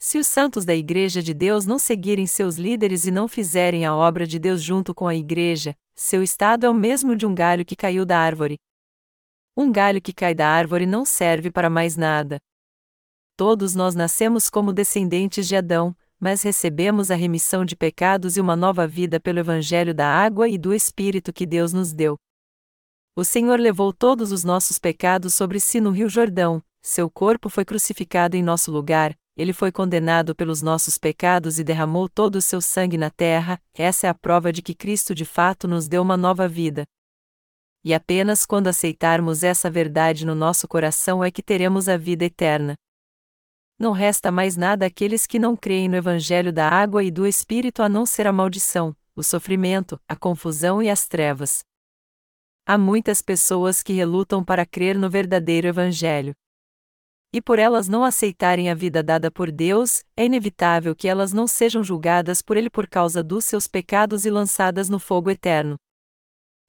Se 0.00 0.18
os 0.18 0.26
santos 0.26 0.64
da 0.64 0.74
Igreja 0.74 1.22
de 1.22 1.32
Deus 1.32 1.64
não 1.64 1.78
seguirem 1.78 2.26
seus 2.26 2.56
líderes 2.56 3.06
e 3.06 3.12
não 3.12 3.28
fizerem 3.28 3.86
a 3.86 3.94
obra 3.94 4.26
de 4.26 4.40
Deus 4.40 4.60
junto 4.60 4.92
com 4.92 5.06
a 5.06 5.14
Igreja, 5.14 5.76
seu 5.94 6.24
estado 6.24 6.66
é 6.66 6.68
o 6.68 6.74
mesmo 6.74 7.14
de 7.14 7.24
um 7.24 7.32
galho 7.32 7.64
que 7.64 7.76
caiu 7.76 8.04
da 8.04 8.18
árvore. 8.18 8.56
Um 9.60 9.70
galho 9.70 10.00
que 10.00 10.14
cai 10.14 10.34
da 10.34 10.48
árvore 10.48 10.86
não 10.86 11.04
serve 11.04 11.50
para 11.50 11.68
mais 11.68 11.94
nada. 11.94 12.38
Todos 13.36 13.74
nós 13.74 13.94
nascemos 13.94 14.48
como 14.48 14.72
descendentes 14.72 15.46
de 15.46 15.54
Adão, 15.54 15.94
mas 16.18 16.40
recebemos 16.40 17.10
a 17.10 17.14
remissão 17.14 17.62
de 17.62 17.76
pecados 17.76 18.38
e 18.38 18.40
uma 18.40 18.56
nova 18.56 18.86
vida 18.86 19.20
pelo 19.20 19.38
Evangelho 19.38 19.92
da 19.92 20.06
água 20.06 20.48
e 20.48 20.56
do 20.56 20.72
Espírito 20.72 21.30
que 21.30 21.44
Deus 21.44 21.74
nos 21.74 21.92
deu. 21.92 22.16
O 23.14 23.22
Senhor 23.22 23.60
levou 23.60 23.92
todos 23.92 24.32
os 24.32 24.44
nossos 24.44 24.78
pecados 24.78 25.34
sobre 25.34 25.60
si 25.60 25.78
no 25.78 25.90
Rio 25.90 26.08
Jordão, 26.08 26.62
seu 26.80 27.10
corpo 27.10 27.50
foi 27.50 27.66
crucificado 27.66 28.38
em 28.38 28.42
nosso 28.42 28.72
lugar, 28.72 29.14
ele 29.36 29.52
foi 29.52 29.70
condenado 29.70 30.34
pelos 30.34 30.62
nossos 30.62 30.96
pecados 30.96 31.58
e 31.58 31.64
derramou 31.64 32.08
todo 32.08 32.36
o 32.36 32.42
seu 32.42 32.62
sangue 32.62 32.96
na 32.96 33.10
terra, 33.10 33.60
essa 33.74 34.06
é 34.06 34.10
a 34.10 34.14
prova 34.14 34.50
de 34.50 34.62
que 34.62 34.74
Cristo 34.74 35.14
de 35.14 35.26
fato 35.26 35.68
nos 35.68 35.86
deu 35.86 36.00
uma 36.00 36.16
nova 36.16 36.48
vida. 36.48 36.86
E 37.84 37.94
apenas 37.94 38.44
quando 38.44 38.68
aceitarmos 38.68 39.42
essa 39.42 39.70
verdade 39.70 40.26
no 40.26 40.34
nosso 40.34 40.68
coração 40.68 41.24
é 41.24 41.30
que 41.30 41.42
teremos 41.42 41.88
a 41.88 41.96
vida 41.96 42.24
eterna 42.24 42.74
não 43.80 43.92
resta 43.92 44.30
mais 44.30 44.58
nada 44.58 44.84
àqueles 44.84 45.26
que 45.26 45.38
não 45.38 45.56
creem 45.56 45.88
no 45.88 45.96
Evangelho 45.96 46.52
da 46.52 46.68
água 46.68 47.02
e 47.02 47.10
do 47.10 47.26
Espírito 47.26 47.82
a 47.82 47.88
não 47.88 48.04
ser 48.04 48.26
a 48.26 48.32
maldição, 48.32 48.94
o 49.16 49.22
sofrimento, 49.22 49.98
a 50.06 50.14
confusão 50.14 50.82
e 50.82 50.90
as 50.90 51.08
trevas. 51.08 51.60
Há 52.66 52.76
muitas 52.76 53.22
pessoas 53.22 53.82
que 53.82 53.94
relutam 53.94 54.44
para 54.44 54.66
crer 54.66 54.98
no 54.98 55.08
verdadeiro 55.08 55.66
Evangelho. 55.66 56.34
E 57.32 57.40
por 57.40 57.58
elas 57.58 57.88
não 57.88 58.04
aceitarem 58.04 58.68
a 58.68 58.74
vida 58.74 59.02
dada 59.02 59.30
por 59.30 59.50
Deus, 59.50 60.04
é 60.14 60.26
inevitável 60.26 60.94
que 60.94 61.08
elas 61.08 61.32
não 61.32 61.46
sejam 61.46 61.82
julgadas 61.82 62.42
por 62.42 62.58
Ele 62.58 62.68
por 62.68 62.86
causa 62.86 63.22
dos 63.22 63.46
seus 63.46 63.66
pecados 63.66 64.26
e 64.26 64.30
lançadas 64.30 64.90
no 64.90 64.98
fogo 64.98 65.30
eterno. 65.30 65.76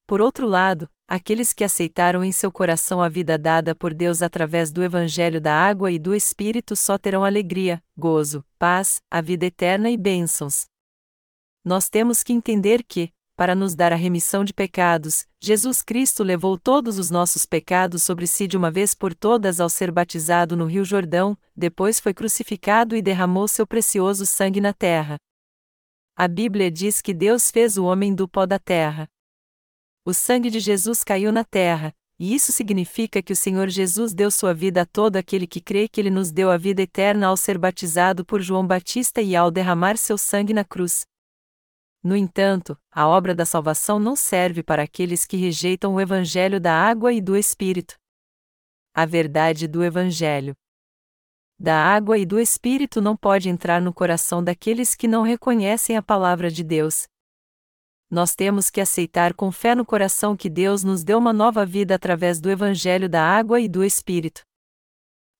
Por 0.07 0.21
outro 0.21 0.47
lado, 0.47 0.87
aqueles 1.11 1.51
que 1.51 1.65
aceitaram 1.65 2.23
em 2.23 2.31
seu 2.31 2.49
coração 2.49 3.01
a 3.01 3.09
vida 3.09 3.37
dada 3.37 3.75
por 3.75 3.93
Deus 3.93 4.21
através 4.21 4.71
do 4.71 4.81
Evangelho 4.81 5.41
da 5.41 5.53
água 5.53 5.91
e 5.91 5.99
do 5.99 6.15
Espírito 6.15 6.73
só 6.73 6.97
terão 6.97 7.25
alegria, 7.25 7.83
gozo, 7.97 8.45
paz, 8.57 9.01
a 9.11 9.19
vida 9.19 9.45
eterna 9.45 9.91
e 9.91 9.97
bênçãos. 9.97 10.67
Nós 11.65 11.89
temos 11.89 12.23
que 12.23 12.31
entender 12.31 12.81
que, 12.81 13.11
para 13.35 13.53
nos 13.53 13.75
dar 13.75 13.91
a 13.91 13.97
remissão 13.97 14.45
de 14.45 14.53
pecados, 14.53 15.27
Jesus 15.41 15.81
Cristo 15.81 16.23
levou 16.23 16.57
todos 16.57 16.97
os 16.97 17.09
nossos 17.09 17.45
pecados 17.45 18.05
sobre 18.05 18.25
si 18.25 18.47
de 18.47 18.55
uma 18.55 18.71
vez 18.71 18.95
por 18.95 19.13
todas 19.13 19.59
ao 19.59 19.67
ser 19.67 19.91
batizado 19.91 20.55
no 20.55 20.63
Rio 20.63 20.85
Jordão, 20.85 21.37
depois 21.53 21.99
foi 21.99 22.13
crucificado 22.13 22.95
e 22.95 23.01
derramou 23.01 23.49
seu 23.49 23.67
precioso 23.67 24.25
sangue 24.25 24.61
na 24.61 24.71
terra. 24.71 25.17
A 26.15 26.25
Bíblia 26.29 26.71
diz 26.71 27.01
que 27.01 27.13
Deus 27.13 27.51
fez 27.51 27.77
o 27.77 27.83
homem 27.83 28.15
do 28.15 28.29
pó 28.29 28.45
da 28.45 28.57
terra. 28.57 29.09
O 30.03 30.13
sangue 30.13 30.49
de 30.49 30.59
Jesus 30.59 31.03
caiu 31.03 31.31
na 31.31 31.43
terra, 31.43 31.93
e 32.17 32.33
isso 32.33 32.51
significa 32.51 33.21
que 33.21 33.33
o 33.33 33.35
Senhor 33.35 33.69
Jesus 33.69 34.13
deu 34.13 34.31
sua 34.31 34.51
vida 34.51 34.81
a 34.81 34.85
todo 34.85 35.15
aquele 35.15 35.45
que 35.45 35.61
crê 35.61 35.87
que 35.87 36.01
ele 36.01 36.09
nos 36.09 36.31
deu 36.31 36.49
a 36.49 36.57
vida 36.57 36.81
eterna 36.81 37.27
ao 37.27 37.37
ser 37.37 37.57
batizado 37.57 38.25
por 38.25 38.41
João 38.41 38.65
Batista 38.65 39.21
e 39.21 39.35
ao 39.35 39.51
derramar 39.51 39.97
seu 39.97 40.17
sangue 40.17 40.53
na 40.53 40.63
cruz. 40.63 41.05
No 42.03 42.15
entanto, 42.15 42.75
a 42.91 43.07
obra 43.07 43.35
da 43.35 43.45
salvação 43.45 43.99
não 43.99 44.15
serve 44.15 44.63
para 44.63 44.81
aqueles 44.81 45.23
que 45.23 45.37
rejeitam 45.37 45.93
o 45.93 46.01
Evangelho 46.01 46.59
da 46.59 46.73
água 46.73 47.13
e 47.13 47.21
do 47.21 47.37
Espírito. 47.37 47.95
A 48.95 49.05
verdade 49.05 49.67
do 49.67 49.83
Evangelho. 49.83 50.55
da 51.59 51.75
água 51.75 52.17
e 52.17 52.25
do 52.25 52.39
Espírito 52.39 52.99
não 52.99 53.15
pode 53.15 53.47
entrar 53.47 53.79
no 53.79 53.93
coração 53.93 54.43
daqueles 54.43 54.95
que 54.95 55.07
não 55.07 55.21
reconhecem 55.21 55.95
a 55.95 56.01
palavra 56.01 56.49
de 56.49 56.63
Deus. 56.63 57.07
Nós 58.11 58.35
temos 58.35 58.69
que 58.69 58.81
aceitar 58.81 59.33
com 59.33 59.53
fé 59.53 59.73
no 59.73 59.85
coração 59.85 60.35
que 60.35 60.49
Deus 60.49 60.83
nos 60.83 61.01
deu 61.01 61.17
uma 61.17 61.31
nova 61.31 61.65
vida 61.65 61.95
através 61.95 62.41
do 62.41 62.51
Evangelho 62.51 63.07
da 63.07 63.23
água 63.23 63.61
e 63.61 63.69
do 63.69 63.85
Espírito. 63.85 64.41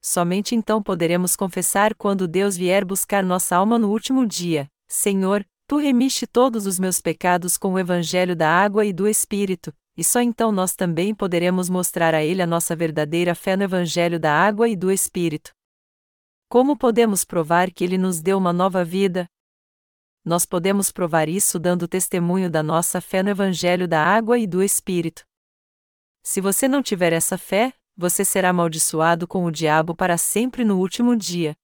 Somente 0.02 0.56
então 0.56 0.82
poderemos 0.82 1.36
confessar 1.36 1.94
quando 1.94 2.30
Deus 2.30 2.56
vier 2.56 2.86
buscar 2.86 3.26
nossa 3.26 3.58
alma 3.58 3.78
no 3.78 3.92
último 3.92 4.26
dia: 4.26 4.70
Senhor, 4.88 5.46
tu 5.68 5.76
remiste 5.76 6.26
todos 6.26 6.66
os 6.66 6.80
meus 6.80 7.02
pecados 7.02 7.58
com 7.58 7.74
o 7.74 7.80
Evangelho 7.80 8.38
da 8.38 8.50
água 8.50 8.86
e 8.86 8.94
do 8.94 9.06
Espírito, 9.06 9.74
e 9.98 10.04
só 10.04 10.22
então 10.22 10.50
nós 10.50 10.74
também 10.74 11.14
poderemos 11.14 11.70
mostrar 11.70 12.16
a 12.16 12.24
Ele 12.24 12.42
a 12.42 12.48
nossa 12.48 12.74
verdadeira 12.74 13.36
fé 13.36 13.58
no 13.58 13.64
Evangelho 13.64 14.18
da 14.18 14.32
água 14.34 14.70
e 14.70 14.78
do 14.78 14.90
Espírito. 14.90 15.52
Como 16.48 16.78
podemos 16.78 17.26
provar 17.26 17.70
que 17.70 17.84
Ele 17.84 17.98
nos 17.98 18.22
deu 18.22 18.38
uma 18.38 18.54
nova 18.54 18.86
vida? 18.86 19.28
Nós 20.24 20.46
podemos 20.46 20.92
provar 20.92 21.28
isso 21.28 21.58
dando 21.58 21.88
testemunho 21.88 22.50
da 22.50 22.62
nossa 22.62 23.02
fé 23.02 23.24
no 23.24 23.30
Evangelho 23.30 23.88
da 23.88 24.04
água 24.04 24.38
e 24.38 24.46
do 24.46 24.62
Espírito. 24.62 25.24
Se 26.24 26.40
você 26.40 26.68
não 26.68 26.84
tiver 26.84 27.12
essa 27.12 27.38
fé, 27.38 27.74
você 27.98 28.24
será 28.24 28.50
amaldiçoado 28.50 29.28
com 29.28 29.46
o 29.46 29.52
diabo 29.52 29.96
para 29.96 30.18
sempre 30.18 30.64
no 30.64 30.78
último 30.78 31.16
dia. 31.16 31.56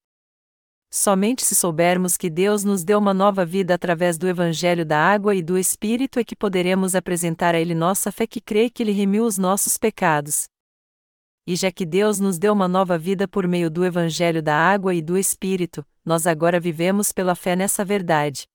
Somente 0.90 1.44
se 1.44 1.54
soubermos 1.54 2.16
que 2.16 2.30
Deus 2.30 2.64
nos 2.64 2.82
deu 2.82 2.98
uma 2.98 3.12
nova 3.14 3.44
vida 3.44 3.74
através 3.74 4.16
do 4.18 4.26
Evangelho 4.26 4.84
da 4.84 4.98
água 4.98 5.34
e 5.34 5.42
do 5.42 5.58
Espírito 5.58 6.18
é 6.18 6.24
que 6.24 6.34
poderemos 6.34 6.94
apresentar 6.94 7.54
a 7.54 7.60
Ele 7.60 7.74
nossa 7.74 8.10
fé 8.10 8.26
que 8.26 8.40
crê 8.40 8.70
que 8.70 8.82
Ele 8.82 8.92
remiu 8.92 9.24
os 9.24 9.38
nossos 9.38 9.76
pecados. 9.76 10.48
E 11.48 11.56
já 11.56 11.72
que 11.72 11.86
Deus 11.86 12.20
nos 12.20 12.38
deu 12.38 12.52
uma 12.52 12.68
nova 12.68 12.98
vida 12.98 13.26
por 13.26 13.48
meio 13.48 13.70
do 13.70 13.82
Evangelho 13.82 14.42
da 14.42 14.54
água 14.54 14.94
e 14.94 15.00
do 15.00 15.16
Espírito, 15.16 15.82
nós 16.04 16.26
agora 16.26 16.60
vivemos 16.60 17.10
pela 17.10 17.34
fé 17.34 17.56
nessa 17.56 17.82
verdade. 17.82 18.46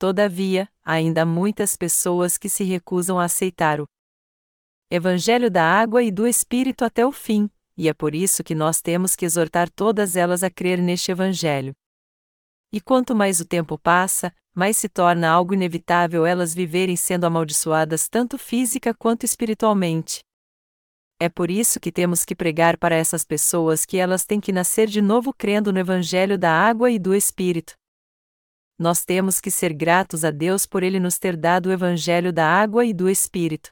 Todavia, 0.00 0.68
ainda 0.84 1.22
há 1.22 1.24
muitas 1.24 1.76
pessoas 1.76 2.36
que 2.36 2.48
se 2.48 2.64
recusam 2.64 3.20
a 3.20 3.26
aceitar 3.26 3.80
o 3.80 3.86
Evangelho 4.90 5.48
da 5.48 5.62
água 5.62 6.02
e 6.02 6.10
do 6.10 6.26
Espírito 6.26 6.84
até 6.84 7.06
o 7.06 7.12
fim, 7.12 7.48
e 7.76 7.88
é 7.88 7.94
por 7.94 8.16
isso 8.16 8.42
que 8.42 8.52
nós 8.52 8.82
temos 8.82 9.14
que 9.14 9.24
exortar 9.24 9.70
todas 9.70 10.16
elas 10.16 10.42
a 10.42 10.50
crer 10.50 10.78
neste 10.82 11.12
Evangelho. 11.12 11.72
E 12.72 12.80
quanto 12.80 13.14
mais 13.14 13.38
o 13.38 13.44
tempo 13.44 13.78
passa, 13.78 14.34
mais 14.52 14.76
se 14.76 14.88
torna 14.88 15.30
algo 15.30 15.54
inevitável 15.54 16.26
elas 16.26 16.52
viverem 16.52 16.96
sendo 16.96 17.26
amaldiçoadas 17.26 18.08
tanto 18.08 18.36
física 18.36 18.92
quanto 18.92 19.22
espiritualmente. 19.22 20.24
É 21.22 21.28
por 21.28 21.52
isso 21.52 21.78
que 21.78 21.92
temos 21.92 22.24
que 22.24 22.34
pregar 22.34 22.76
para 22.76 22.96
essas 22.96 23.22
pessoas 23.22 23.86
que 23.86 23.96
elas 23.96 24.24
têm 24.24 24.40
que 24.40 24.50
nascer 24.50 24.88
de 24.88 25.00
novo 25.00 25.32
crendo 25.32 25.72
no 25.72 25.78
Evangelho 25.78 26.36
da 26.36 26.50
água 26.50 26.90
e 26.90 26.98
do 26.98 27.14
Espírito. 27.14 27.74
Nós 28.76 29.04
temos 29.04 29.40
que 29.40 29.48
ser 29.48 29.72
gratos 29.72 30.24
a 30.24 30.32
Deus 30.32 30.66
por 30.66 30.82
Ele 30.82 30.98
nos 30.98 31.20
ter 31.20 31.36
dado 31.36 31.66
o 31.66 31.72
Evangelho 31.72 32.32
da 32.32 32.44
água 32.44 32.84
e 32.84 32.92
do 32.92 33.08
Espírito. 33.08 33.70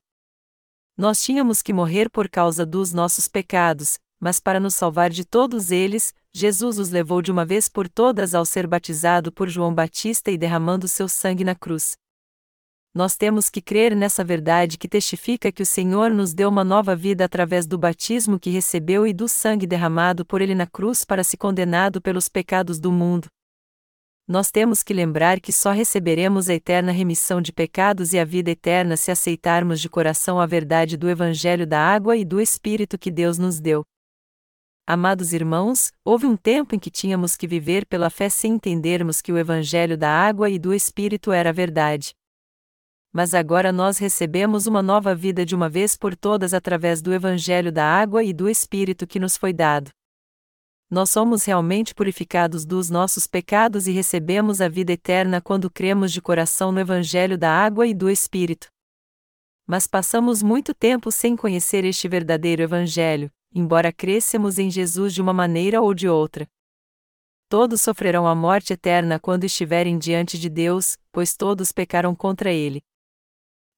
Nós 0.97 1.21
tínhamos 1.25 1.61
que 1.61 1.73
morrer 1.73 2.09
por 2.09 2.29
causa 2.29 2.65
dos 2.65 2.93
nossos 2.93 3.27
pecados, 3.27 3.99
mas 4.21 4.39
para 4.39 4.61
nos 4.61 4.77
salvar 4.77 5.11
de 5.11 5.25
todos 5.25 5.73
eles, 5.73 6.15
Jesus 6.33 6.79
os 6.79 6.91
levou 6.91 7.21
de 7.21 7.33
uma 7.33 7.45
vez 7.45 7.69
por 7.69 7.89
todas 7.89 8.33
ao 8.33 8.47
ser 8.47 8.65
batizado 8.69 9.33
por 9.33 9.49
João 9.49 9.75
Batista 9.75 10.31
e 10.31 10.39
derramando 10.39 10.87
seu 10.87 11.09
sangue 11.09 11.43
na 11.43 11.57
cruz. 11.57 11.97
Nós 12.95 13.17
temos 13.17 13.49
que 13.49 13.61
crer 13.61 13.95
nessa 13.95 14.25
verdade 14.25 14.77
que 14.77 14.89
testifica 14.89 15.53
que 15.53 15.63
o 15.63 15.67
Senhor 15.67 16.11
nos 16.11 16.35
deu 16.35 16.49
uma 16.49 16.65
nova 16.65 16.97
vida 16.97 17.25
através 17.25 17.67
do 17.67 17.79
batismo 17.79 18.39
que 18.39 18.51
recebeu 18.51 19.07
e 19.07 19.13
do 19.13 19.29
sangue 19.29 19.67
derramado 19.67 20.25
por 20.25 20.41
ele 20.41 20.55
na 20.55 20.67
cruz 20.67 21.05
para 21.05 21.23
se 21.23 21.37
condenado 21.37 22.01
pelos 22.01 22.29
pecados 22.29 22.81
do 22.81 22.91
mundo 22.91 23.29
nós 24.31 24.49
temos 24.49 24.85
que 24.85 24.95
lembrar 24.95 25.41
que 25.41 25.53
só 25.53 25.73
receberemos 25.73 26.49
a 26.49 26.55
eterna 26.55 26.93
remissão 26.93 27.43
de 27.43 27.53
pecados 27.53 28.13
e 28.13 28.19
a 28.19 28.25
vida 28.25 28.53
eterna 28.53 28.97
se 28.97 29.11
aceitarmos 29.11 29.81
de 29.81 29.89
coração 29.89 30.39
a 30.39 30.47
verdade 30.47 30.97
do 30.97 31.11
Evangelho 31.11 31.67
da 31.67 31.81
água 31.81 32.17
e 32.17 32.25
do 32.25 32.41
Espírito 32.41 32.97
que 32.97 33.11
Deus 33.11 33.39
nos 33.39 33.59
deu. 33.59 33.85
Amados 34.87 35.33
irmãos, 35.33 35.91
houve 36.05 36.27
um 36.27 36.37
tempo 36.37 36.77
em 36.77 36.79
que 36.79 36.93
tínhamos 36.93 37.37
que 37.37 37.49
viver 37.49 37.85
pela 37.87 38.09
fé 38.09 38.29
sem 38.29 38.53
entendermos 38.53 39.21
que 39.21 39.33
o 39.33 39.39
Evangelho 39.39 39.99
da 39.99 40.09
água 40.09 40.49
e 40.49 40.61
do 40.61 40.73
Espírito 40.73 41.33
era 41.33 41.53
verdade. 41.53 42.13
Mas 43.13 43.35
agora 43.35 43.73
nós 43.73 43.99
recebemos 43.99 44.67
uma 44.67 44.83
nova 44.83 45.15
vida 45.15 45.45
de 45.45 45.55
uma 45.55 45.69
vez 45.69 45.97
por 45.97 46.17
todas 46.17 46.55
através 46.55 47.03
do 47.03 47.13
Evangelho 47.13 47.73
da 47.73 47.85
água 47.85 48.23
e 48.23 48.33
do 48.33 48.49
Espírito 48.49 49.07
que 49.07 49.19
nos 49.19 49.37
foi 49.37 49.53
dado 49.53 49.91
nós 50.91 51.11
somos 51.11 51.45
realmente 51.45 51.95
purificados 51.95 52.67
dos 52.67 52.91
nossos 52.91 53.25
pecados 53.25 53.87
e 53.87 53.93
recebemos 53.93 54.61
a 54.61 54.69
vida 54.69 54.93
eterna 54.93 55.41
quando 55.41 55.71
cremos 55.71 56.11
de 56.11 56.21
coração 56.21 56.73
no 56.73 56.81
Evangelho 56.81 57.39
da 57.39 57.49
água 57.49 57.87
e 57.87 57.95
do 57.95 58.11
Espírito. 58.11 58.67
Mas 59.65 59.87
passamos 59.87 60.43
muito 60.43 60.75
tempo 60.75 61.13
sem 61.13 61.37
conhecer 61.37 61.85
este 61.85 62.09
verdadeiro 62.09 62.63
Evangelho, 62.63 63.31
embora 63.55 63.93
crescemos 63.93 64.59
em 64.59 64.69
Jesus 64.69 65.15
de 65.15 65.23
uma 65.23 65.33
maneira 65.33 65.81
ou 65.81 65.95
de 65.95 66.09
outra. 66.09 66.45
Todos 67.49 67.81
sofrerão 67.81 68.27
a 68.27 68.35
morte 68.35 68.73
eterna 68.73 69.21
quando 69.21 69.45
estiverem 69.45 69.97
diante 69.97 70.37
de 70.37 70.49
Deus, 70.49 70.97
pois 71.13 71.37
todos 71.37 71.71
pecaram 71.71 72.17
contra 72.17 72.53
Ele. 72.53 72.83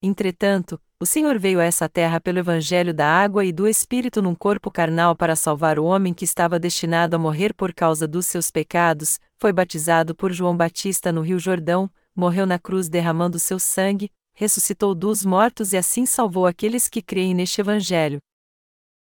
Entretanto, 0.05 0.77
o 0.99 1.05
Senhor 1.05 1.39
veio 1.39 1.61
a 1.61 1.63
essa 1.63 1.87
terra 1.87 2.19
pelo 2.19 2.37
Evangelho 2.37 2.93
da 2.93 3.07
água 3.07 3.45
e 3.45 3.53
do 3.53 3.65
Espírito 3.65 4.21
num 4.21 4.35
corpo 4.35 4.69
carnal 4.69 5.15
para 5.15 5.33
salvar 5.33 5.79
o 5.79 5.85
homem 5.85 6.13
que 6.13 6.25
estava 6.25 6.59
destinado 6.59 7.15
a 7.15 7.19
morrer 7.19 7.53
por 7.53 7.73
causa 7.73 8.05
dos 8.05 8.27
seus 8.27 8.51
pecados, 8.51 9.17
foi 9.37 9.53
batizado 9.53 10.13
por 10.13 10.33
João 10.33 10.57
Batista 10.57 11.09
no 11.09 11.21
Rio 11.21 11.39
Jordão, 11.39 11.89
morreu 12.13 12.45
na 12.45 12.59
cruz 12.59 12.89
derramando 12.89 13.39
seu 13.39 13.57
sangue, 13.57 14.11
ressuscitou 14.33 14.93
dos 14.93 15.23
mortos 15.23 15.71
e 15.71 15.77
assim 15.77 16.05
salvou 16.05 16.45
aqueles 16.45 16.89
que 16.89 17.01
creem 17.01 17.33
neste 17.33 17.61
Evangelho. 17.61 18.19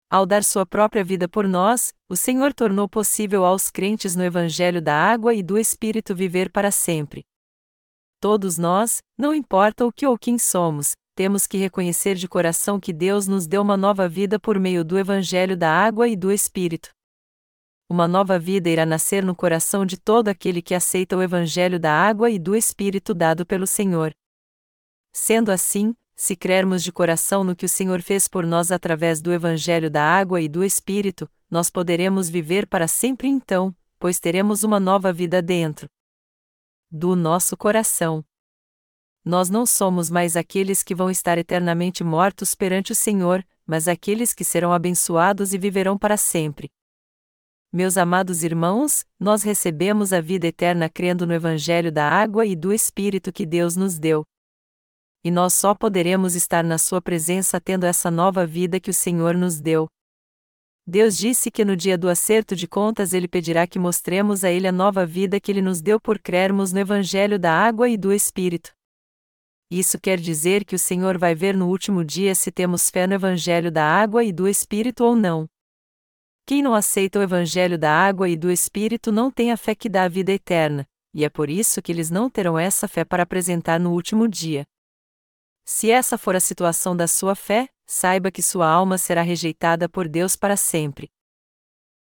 Ao 0.09 0.25
dar 0.25 0.45
sua 0.45 0.65
própria 0.65 1.03
vida 1.03 1.27
por 1.27 1.45
nós, 1.45 1.93
o 2.07 2.15
Senhor 2.15 2.53
tornou 2.53 2.87
possível 2.87 3.43
aos 3.43 3.69
crentes 3.69 4.15
no 4.15 4.23
Evangelho 4.23 4.81
da 4.81 4.95
água 4.95 5.33
e 5.33 5.43
do 5.43 5.57
Espírito 5.57 6.15
viver 6.15 6.49
para 6.49 6.71
sempre. 6.71 7.25
Todos 8.19 8.57
nós, 8.57 9.01
não 9.17 9.33
importa 9.33 9.85
o 9.85 9.91
que 9.91 10.05
ou 10.05 10.17
quem 10.17 10.37
somos, 10.37 10.95
temos 11.15 11.47
que 11.47 11.57
reconhecer 11.57 12.15
de 12.15 12.27
coração 12.27 12.79
que 12.79 12.91
Deus 12.91 13.27
nos 13.27 13.47
deu 13.47 13.61
uma 13.61 13.77
nova 13.77 14.07
vida 14.07 14.39
por 14.39 14.59
meio 14.59 14.83
do 14.83 14.97
Evangelho 14.97 15.55
da 15.55 15.71
água 15.71 16.07
e 16.07 16.15
do 16.15 16.31
Espírito. 16.31 16.89
Uma 17.89 18.07
nova 18.07 18.39
vida 18.39 18.69
irá 18.69 18.85
nascer 18.85 19.23
no 19.23 19.35
coração 19.35 19.85
de 19.85 19.97
todo 19.97 20.27
aquele 20.27 20.61
que 20.61 20.73
aceita 20.73 21.15
o 21.15 21.21
Evangelho 21.21 21.79
da 21.79 21.91
água 21.91 22.29
e 22.29 22.39
do 22.39 22.55
Espírito 22.55 23.13
dado 23.13 23.45
pelo 23.45 23.67
Senhor. 23.67 24.13
Sendo 25.13 25.51
assim, 25.51 25.95
se 26.15 26.35
crermos 26.35 26.83
de 26.83 26.91
coração 26.91 27.43
no 27.43 27.55
que 27.55 27.65
o 27.65 27.69
Senhor 27.69 28.01
fez 28.01 28.27
por 28.27 28.45
nós 28.45 28.71
através 28.71 29.21
do 29.21 29.31
Evangelho 29.31 29.89
da 29.89 30.03
água 30.03 30.41
e 30.41 30.49
do 30.49 30.63
Espírito, 30.63 31.29
nós 31.49 31.69
poderemos 31.69 32.27
viver 32.27 32.65
para 32.67 32.87
sempre 32.87 33.27
então, 33.27 33.73
pois 33.99 34.19
teremos 34.19 34.63
uma 34.63 34.79
nova 34.79 35.13
vida 35.13 35.41
dentro 35.41 35.87
do 36.91 37.15
nosso 37.15 37.55
coração 37.55 38.23
nós 39.25 39.49
não 39.49 39.65
somos 39.65 40.11
mais 40.11 40.37
aqueles 40.37 40.83
que 40.83 40.93
vão 40.93 41.09
estar 41.09 41.35
eternamente 41.39 42.03
mortos 42.03 42.53
perante 42.53 42.91
o 42.91 42.95
Senhor, 42.95 43.43
mas 43.65 43.87
aqueles 43.87 44.31
que 44.31 44.43
serão 44.43 44.71
abençoados 44.71 45.51
e 45.51 45.57
viverão 45.57 45.97
para 45.97 46.15
sempre. 46.15 46.69
Meus 47.73 47.97
amados 47.97 48.43
irmãos, 48.43 49.03
nós 49.19 49.41
recebemos 49.41 50.13
a 50.13 50.21
vida 50.21 50.45
eterna 50.45 50.87
crendo 50.87 51.25
no 51.25 51.33
Evangelho 51.33 51.91
da 51.91 52.07
água 52.07 52.45
e 52.45 52.55
do 52.55 52.71
Espírito 52.71 53.33
que 53.33 53.47
Deus 53.47 53.75
nos 53.75 53.97
deu. 53.97 54.23
E 55.23 55.31
nós 55.31 55.55
só 55.55 55.73
poderemos 55.73 56.35
estar 56.35 56.63
na 56.63 56.77
Sua 56.77 57.01
presença 57.01 57.59
tendo 57.59 57.83
essa 57.85 58.11
nova 58.11 58.45
vida 58.45 58.79
que 58.79 58.91
o 58.91 58.93
Senhor 58.93 59.35
nos 59.35 59.59
deu. 59.59 59.87
Deus 60.87 61.17
disse 61.17 61.49
que 61.49 61.65
no 61.65 61.75
dia 61.75 61.97
do 61.97 62.07
acerto 62.07 62.55
de 62.55 62.67
contas 62.67 63.11
Ele 63.11 63.27
pedirá 63.27 63.65
que 63.65 63.79
mostremos 63.79 64.43
a 64.43 64.51
Ele 64.51 64.67
a 64.67 64.71
nova 64.71 65.03
vida 65.03 65.39
que 65.39 65.51
Ele 65.51 65.61
nos 65.61 65.81
deu 65.81 65.99
por 65.99 66.19
crermos 66.19 66.71
no 66.71 66.79
Evangelho 66.79 67.39
da 67.39 67.51
água 67.51 67.89
e 67.89 67.97
do 67.97 68.13
Espírito. 68.13 68.71
Isso 69.71 69.99
quer 69.99 70.19
dizer 70.19 70.63
que 70.63 70.75
o 70.75 70.79
Senhor 70.79 71.17
vai 71.17 71.33
ver 71.33 71.57
no 71.57 71.69
último 71.69 72.05
dia 72.05 72.35
se 72.35 72.51
temos 72.51 72.91
fé 72.91 73.07
no 73.07 73.15
Evangelho 73.15 73.71
da 73.71 73.83
água 73.83 74.23
e 74.23 74.31
do 74.31 74.47
Espírito 74.47 75.03
ou 75.03 75.15
não. 75.15 75.47
Quem 76.45 76.61
não 76.61 76.75
aceita 76.75 77.17
o 77.17 77.23
Evangelho 77.23 77.79
da 77.79 77.91
água 77.91 78.29
e 78.29 78.37
do 78.37 78.51
Espírito 78.51 79.11
não 79.11 79.31
tem 79.31 79.51
a 79.51 79.57
fé 79.57 79.73
que 79.73 79.89
dá 79.89 80.03
a 80.03 80.07
vida 80.07 80.31
eterna, 80.31 80.87
e 81.11 81.25
é 81.25 81.29
por 81.29 81.49
isso 81.49 81.81
que 81.81 81.91
eles 81.91 82.11
não 82.11 82.29
terão 82.29 82.59
essa 82.59 82.87
fé 82.87 83.03
para 83.03 83.23
apresentar 83.23 83.79
no 83.79 83.91
último 83.91 84.27
dia. 84.27 84.67
Se 85.65 85.89
essa 85.89 86.15
for 86.15 86.35
a 86.35 86.39
situação 86.39 86.95
da 86.95 87.07
sua 87.07 87.33
fé, 87.33 87.67
saiba 87.85 88.31
que 88.31 88.41
sua 88.41 88.67
alma 88.67 88.97
será 88.97 89.21
rejeitada 89.21 89.87
por 89.87 90.07
Deus 90.07 90.35
para 90.35 90.57
sempre. 90.57 91.09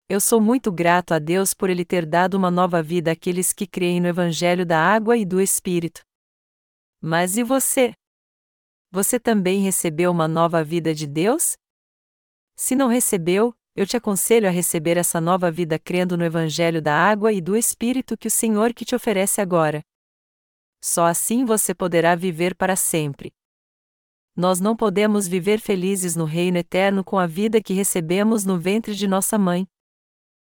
Eu 0.08 0.20
sou 0.20 0.40
muito 0.40 0.70
grato 0.70 1.14
a 1.14 1.18
Deus 1.18 1.54
por 1.54 1.70
Ele 1.70 1.84
ter 1.84 2.04
dado 2.04 2.34
uma 2.34 2.50
nova 2.50 2.82
vida 2.82 3.12
àqueles 3.12 3.52
que 3.52 3.66
creem 3.66 4.00
no 4.00 4.08
Evangelho 4.08 4.66
da 4.66 4.78
água 4.78 5.16
e 5.16 5.24
do 5.24 5.40
Espírito. 5.40 6.02
Mas 7.00 7.36
e 7.36 7.42
você? 7.42 7.94
Você 8.90 9.18
também 9.18 9.60
recebeu 9.62 10.10
uma 10.10 10.28
nova 10.28 10.62
vida 10.62 10.94
de 10.94 11.06
Deus? 11.06 11.56
Se 12.54 12.76
não 12.76 12.88
recebeu, 12.88 13.54
eu 13.74 13.86
te 13.86 13.96
aconselho 13.96 14.46
a 14.46 14.50
receber 14.50 14.98
essa 14.98 15.18
nova 15.18 15.50
vida 15.50 15.78
crendo 15.78 16.16
no 16.16 16.24
Evangelho 16.24 16.82
da 16.82 16.94
água 16.94 17.32
e 17.32 17.40
do 17.40 17.56
Espírito 17.56 18.18
que 18.18 18.28
o 18.28 18.30
Senhor 18.30 18.74
que 18.74 18.84
te 18.84 18.94
oferece 18.94 19.40
agora. 19.40 19.82
Só 20.84 21.06
assim 21.06 21.44
você 21.44 21.74
poderá 21.74 22.14
viver 22.14 22.54
para 22.54 22.76
sempre. 22.76 23.32
Nós 24.34 24.60
não 24.60 24.74
podemos 24.74 25.28
viver 25.28 25.60
felizes 25.60 26.16
no 26.16 26.24
reino 26.24 26.56
eterno 26.56 27.04
com 27.04 27.18
a 27.18 27.26
vida 27.26 27.60
que 27.60 27.74
recebemos 27.74 28.46
no 28.46 28.58
ventre 28.58 28.94
de 28.94 29.06
nossa 29.06 29.36
mãe. 29.36 29.66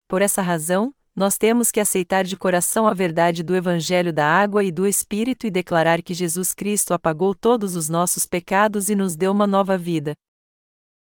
Por 0.09 0.23
essa 0.23 0.41
razão, 0.41 0.95
nós 1.15 1.37
temos 1.37 1.71
que 1.71 1.81
aceitar 1.81 2.25
de 2.25 2.37
coração 2.37 2.87
a 2.87 2.95
verdade 2.95 3.43
do 3.43 3.55
Evangelho 3.55 4.13
da 4.13 4.27
água 4.27 4.65
e 4.65 4.71
do 4.71 4.87
Espírito 4.87 5.47
e 5.47 5.51
declarar 5.51 6.03
que 6.03 6.15
Jesus 6.15 6.55
Cristo 6.55 6.95
apagou 6.95 7.35
todos 7.35 7.77
os 7.77 7.89
nossos 7.89 8.25
pecados 8.25 8.89
e 8.89 8.95
nos 8.95 9.17
deu 9.17 9.33
uma 9.33 9.47
nova 9.47 9.77
vida. 9.77 10.15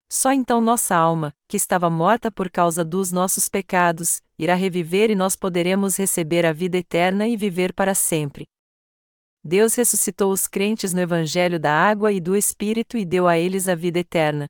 Só 0.09 0.33
então 0.33 0.59
nossa 0.59 0.95
alma, 0.95 1.33
que 1.47 1.55
estava 1.55 1.89
morta 1.89 2.29
por 2.29 2.49
causa 2.49 2.83
dos 2.83 3.11
nossos 3.11 3.47
pecados, 3.47 4.21
irá 4.37 4.55
reviver 4.55 5.09
e 5.09 5.15
nós 5.15 5.37
poderemos 5.37 5.95
receber 5.95 6.45
a 6.45 6.51
vida 6.51 6.77
eterna 6.77 7.27
e 7.27 7.37
viver 7.37 7.73
para 7.73 7.95
sempre. 7.95 8.45
Deus 9.43 9.73
ressuscitou 9.73 10.31
os 10.31 10.47
crentes 10.47 10.93
no 10.93 11.01
Evangelho 11.01 11.59
da 11.59 11.73
água 11.73 12.11
e 12.11 12.19
do 12.19 12.35
Espírito 12.35 12.95
e 12.95 13.03
deu 13.03 13.27
a 13.27 13.39
eles 13.39 13.67
a 13.67 13.73
vida 13.73 13.99
eterna. 13.99 14.45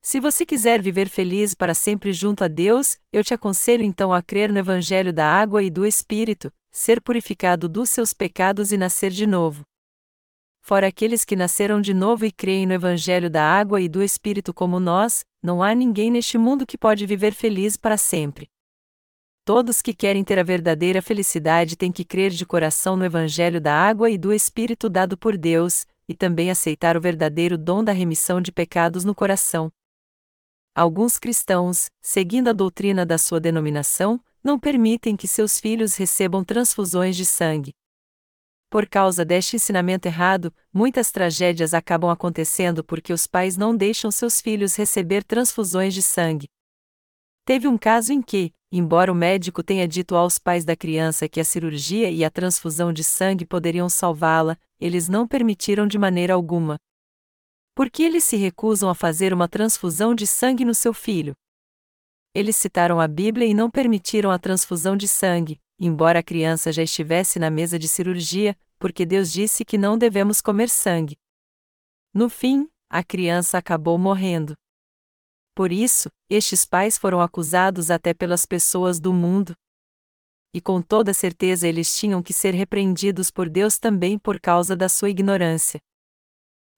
Se 0.00 0.18
você 0.18 0.46
quiser 0.46 0.80
viver 0.80 1.08
feliz 1.08 1.54
para 1.54 1.74
sempre 1.74 2.12
junto 2.12 2.42
a 2.42 2.48
Deus, 2.48 2.98
eu 3.12 3.22
te 3.22 3.34
aconselho 3.34 3.84
então 3.84 4.12
a 4.12 4.22
crer 4.22 4.50
no 4.50 4.58
Evangelho 4.58 5.12
da 5.12 5.26
água 5.26 5.62
e 5.62 5.70
do 5.70 5.86
Espírito, 5.86 6.50
ser 6.70 7.00
purificado 7.02 7.68
dos 7.68 7.90
seus 7.90 8.14
pecados 8.14 8.72
e 8.72 8.78
nascer 8.78 9.10
de 9.10 9.26
novo. 9.26 9.62
Fora 10.62 10.86
aqueles 10.86 11.24
que 11.24 11.36
nasceram 11.36 11.80
de 11.80 11.92
novo 11.92 12.24
e 12.24 12.32
creem 12.32 12.66
no 12.66 12.72
Evangelho 12.72 13.28
da 13.28 13.44
água 13.44 13.80
e 13.80 13.88
do 13.88 14.02
Espírito 14.02 14.54
como 14.54 14.80
nós, 14.80 15.22
não 15.42 15.62
há 15.62 15.74
ninguém 15.74 16.10
neste 16.10 16.38
mundo 16.38 16.66
que 16.66 16.78
pode 16.78 17.04
viver 17.04 17.34
feliz 17.34 17.76
para 17.76 17.98
sempre. 17.98 18.48
Todos 19.44 19.82
que 19.82 19.92
querem 19.92 20.22
ter 20.22 20.38
a 20.38 20.44
verdadeira 20.44 21.02
felicidade 21.02 21.76
têm 21.76 21.90
que 21.90 22.04
crer 22.04 22.30
de 22.30 22.46
coração 22.46 22.96
no 22.96 23.04
Evangelho 23.04 23.60
da 23.60 23.74
água 23.74 24.08
e 24.08 24.16
do 24.16 24.32
Espírito 24.32 24.88
dado 24.88 25.18
por 25.18 25.36
Deus, 25.36 25.84
e 26.08 26.14
também 26.14 26.48
aceitar 26.48 26.96
o 26.96 27.00
verdadeiro 27.00 27.58
dom 27.58 27.82
da 27.82 27.90
remissão 27.90 28.40
de 28.40 28.52
pecados 28.52 29.04
no 29.04 29.16
coração. 29.16 29.72
Alguns 30.72 31.18
cristãos, 31.18 31.90
seguindo 32.00 32.48
a 32.48 32.52
doutrina 32.52 33.04
da 33.04 33.18
sua 33.18 33.40
denominação, 33.40 34.22
não 34.44 34.60
permitem 34.60 35.16
que 35.16 35.26
seus 35.26 35.58
filhos 35.58 35.96
recebam 35.96 36.44
transfusões 36.44 37.16
de 37.16 37.26
sangue. 37.26 37.74
Por 38.70 38.88
causa 38.88 39.24
deste 39.24 39.56
ensinamento 39.56 40.06
errado, 40.06 40.54
muitas 40.72 41.10
tragédias 41.10 41.74
acabam 41.74 42.10
acontecendo 42.10 42.84
porque 42.84 43.12
os 43.12 43.26
pais 43.26 43.56
não 43.56 43.76
deixam 43.76 44.10
seus 44.10 44.40
filhos 44.40 44.76
receber 44.76 45.24
transfusões 45.24 45.92
de 45.92 46.02
sangue. 46.02 46.48
Teve 47.44 47.66
um 47.66 47.76
caso 47.76 48.12
em 48.12 48.22
que, 48.22 48.52
embora 48.70 49.10
o 49.10 49.14
médico 49.14 49.64
tenha 49.64 49.86
dito 49.88 50.14
aos 50.14 50.38
pais 50.38 50.64
da 50.64 50.76
criança 50.76 51.28
que 51.28 51.40
a 51.40 51.44
cirurgia 51.44 52.08
e 52.08 52.24
a 52.24 52.30
transfusão 52.30 52.92
de 52.92 53.02
sangue 53.02 53.44
poderiam 53.44 53.88
salvá-la, 53.88 54.56
eles 54.78 55.08
não 55.08 55.26
permitiram 55.26 55.86
de 55.86 55.98
maneira 55.98 56.34
alguma. 56.34 56.76
Por 57.74 57.90
que 57.90 58.04
eles 58.04 58.24
se 58.24 58.36
recusam 58.36 58.88
a 58.88 58.94
fazer 58.94 59.32
uma 59.32 59.48
transfusão 59.48 60.14
de 60.14 60.26
sangue 60.26 60.64
no 60.64 60.74
seu 60.74 60.94
filho? 60.94 61.34
Eles 62.34 62.56
citaram 62.56 63.00
a 63.00 63.08
Bíblia 63.08 63.46
e 63.46 63.54
não 63.54 63.70
permitiram 63.70 64.30
a 64.30 64.38
transfusão 64.38 64.96
de 64.96 65.08
sangue, 65.08 65.60
embora 65.78 66.20
a 66.20 66.22
criança 66.22 66.72
já 66.72 66.82
estivesse 66.82 67.38
na 67.38 67.50
mesa 67.50 67.78
de 67.78 67.88
cirurgia, 67.88 68.56
porque 68.78 69.04
Deus 69.04 69.32
disse 69.32 69.64
que 69.64 69.76
não 69.76 69.98
devemos 69.98 70.40
comer 70.40 70.68
sangue. 70.68 71.16
No 72.14 72.28
fim, 72.28 72.68
a 72.88 73.02
criança 73.02 73.58
acabou 73.58 73.98
morrendo. 73.98 74.54
Por 75.54 75.70
isso, 75.70 76.08
estes 76.30 76.64
pais 76.64 76.96
foram 76.96 77.20
acusados 77.20 77.90
até 77.90 78.14
pelas 78.14 78.46
pessoas 78.46 78.98
do 78.98 79.12
mundo. 79.12 79.54
E 80.54 80.60
com 80.60 80.80
toda 80.80 81.12
certeza 81.12 81.68
eles 81.68 81.96
tinham 81.96 82.22
que 82.22 82.32
ser 82.32 82.54
repreendidos 82.54 83.30
por 83.30 83.48
Deus 83.48 83.78
também 83.78 84.18
por 84.18 84.40
causa 84.40 84.76
da 84.76 84.88
sua 84.88 85.10
ignorância. 85.10 85.80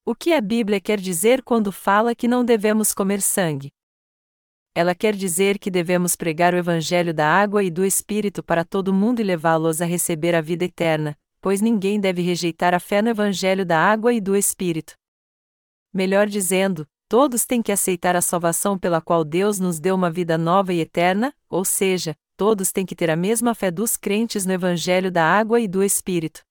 O 0.04 0.14
que 0.14 0.32
a 0.32 0.40
Bíblia 0.40 0.80
quer 0.80 1.00
dizer 1.00 1.42
quando 1.42 1.72
fala 1.72 2.14
que 2.14 2.28
não 2.28 2.44
devemos 2.44 2.92
comer 2.92 3.22
sangue? 3.22 3.70
Ela 4.74 4.94
quer 4.94 5.14
dizer 5.14 5.58
que 5.58 5.70
devemos 5.70 6.16
pregar 6.16 6.52
o 6.52 6.56
Evangelho 6.56 7.14
da 7.14 7.28
água 7.28 7.62
e 7.62 7.70
do 7.70 7.84
Espírito 7.84 8.42
para 8.42 8.64
todo 8.64 8.92
mundo 8.92 9.20
e 9.20 9.22
levá-los 9.22 9.80
a 9.80 9.84
receber 9.84 10.34
a 10.34 10.40
vida 10.40 10.64
eterna, 10.64 11.16
pois 11.40 11.60
ninguém 11.60 12.00
deve 12.00 12.22
rejeitar 12.22 12.74
a 12.74 12.80
fé 12.80 13.00
no 13.00 13.08
Evangelho 13.08 13.64
da 13.64 13.78
água 13.78 14.12
e 14.12 14.20
do 14.20 14.37
Espírito. 14.37 14.94
Melhor 15.92 16.26
dizendo, 16.26 16.84
todos 17.08 17.44
têm 17.44 17.62
que 17.62 17.72
aceitar 17.72 18.16
a 18.16 18.20
salvação 18.20 18.78
pela 18.78 19.00
qual 19.00 19.24
Deus 19.24 19.58
nos 19.58 19.78
deu 19.78 19.94
uma 19.94 20.10
vida 20.10 20.36
nova 20.38 20.72
e 20.72 20.80
eterna, 20.80 21.34
ou 21.48 21.64
seja, 21.64 22.16
todos 22.36 22.72
têm 22.72 22.86
que 22.86 22.96
ter 22.96 23.10
a 23.10 23.16
mesma 23.16 23.54
fé 23.54 23.70
dos 23.70 23.96
crentes 23.96 24.46
no 24.46 24.52
Evangelho 24.52 25.10
da 25.10 25.24
água 25.24 25.60
e 25.60 25.68
do 25.68 25.82
Espírito 25.82 26.42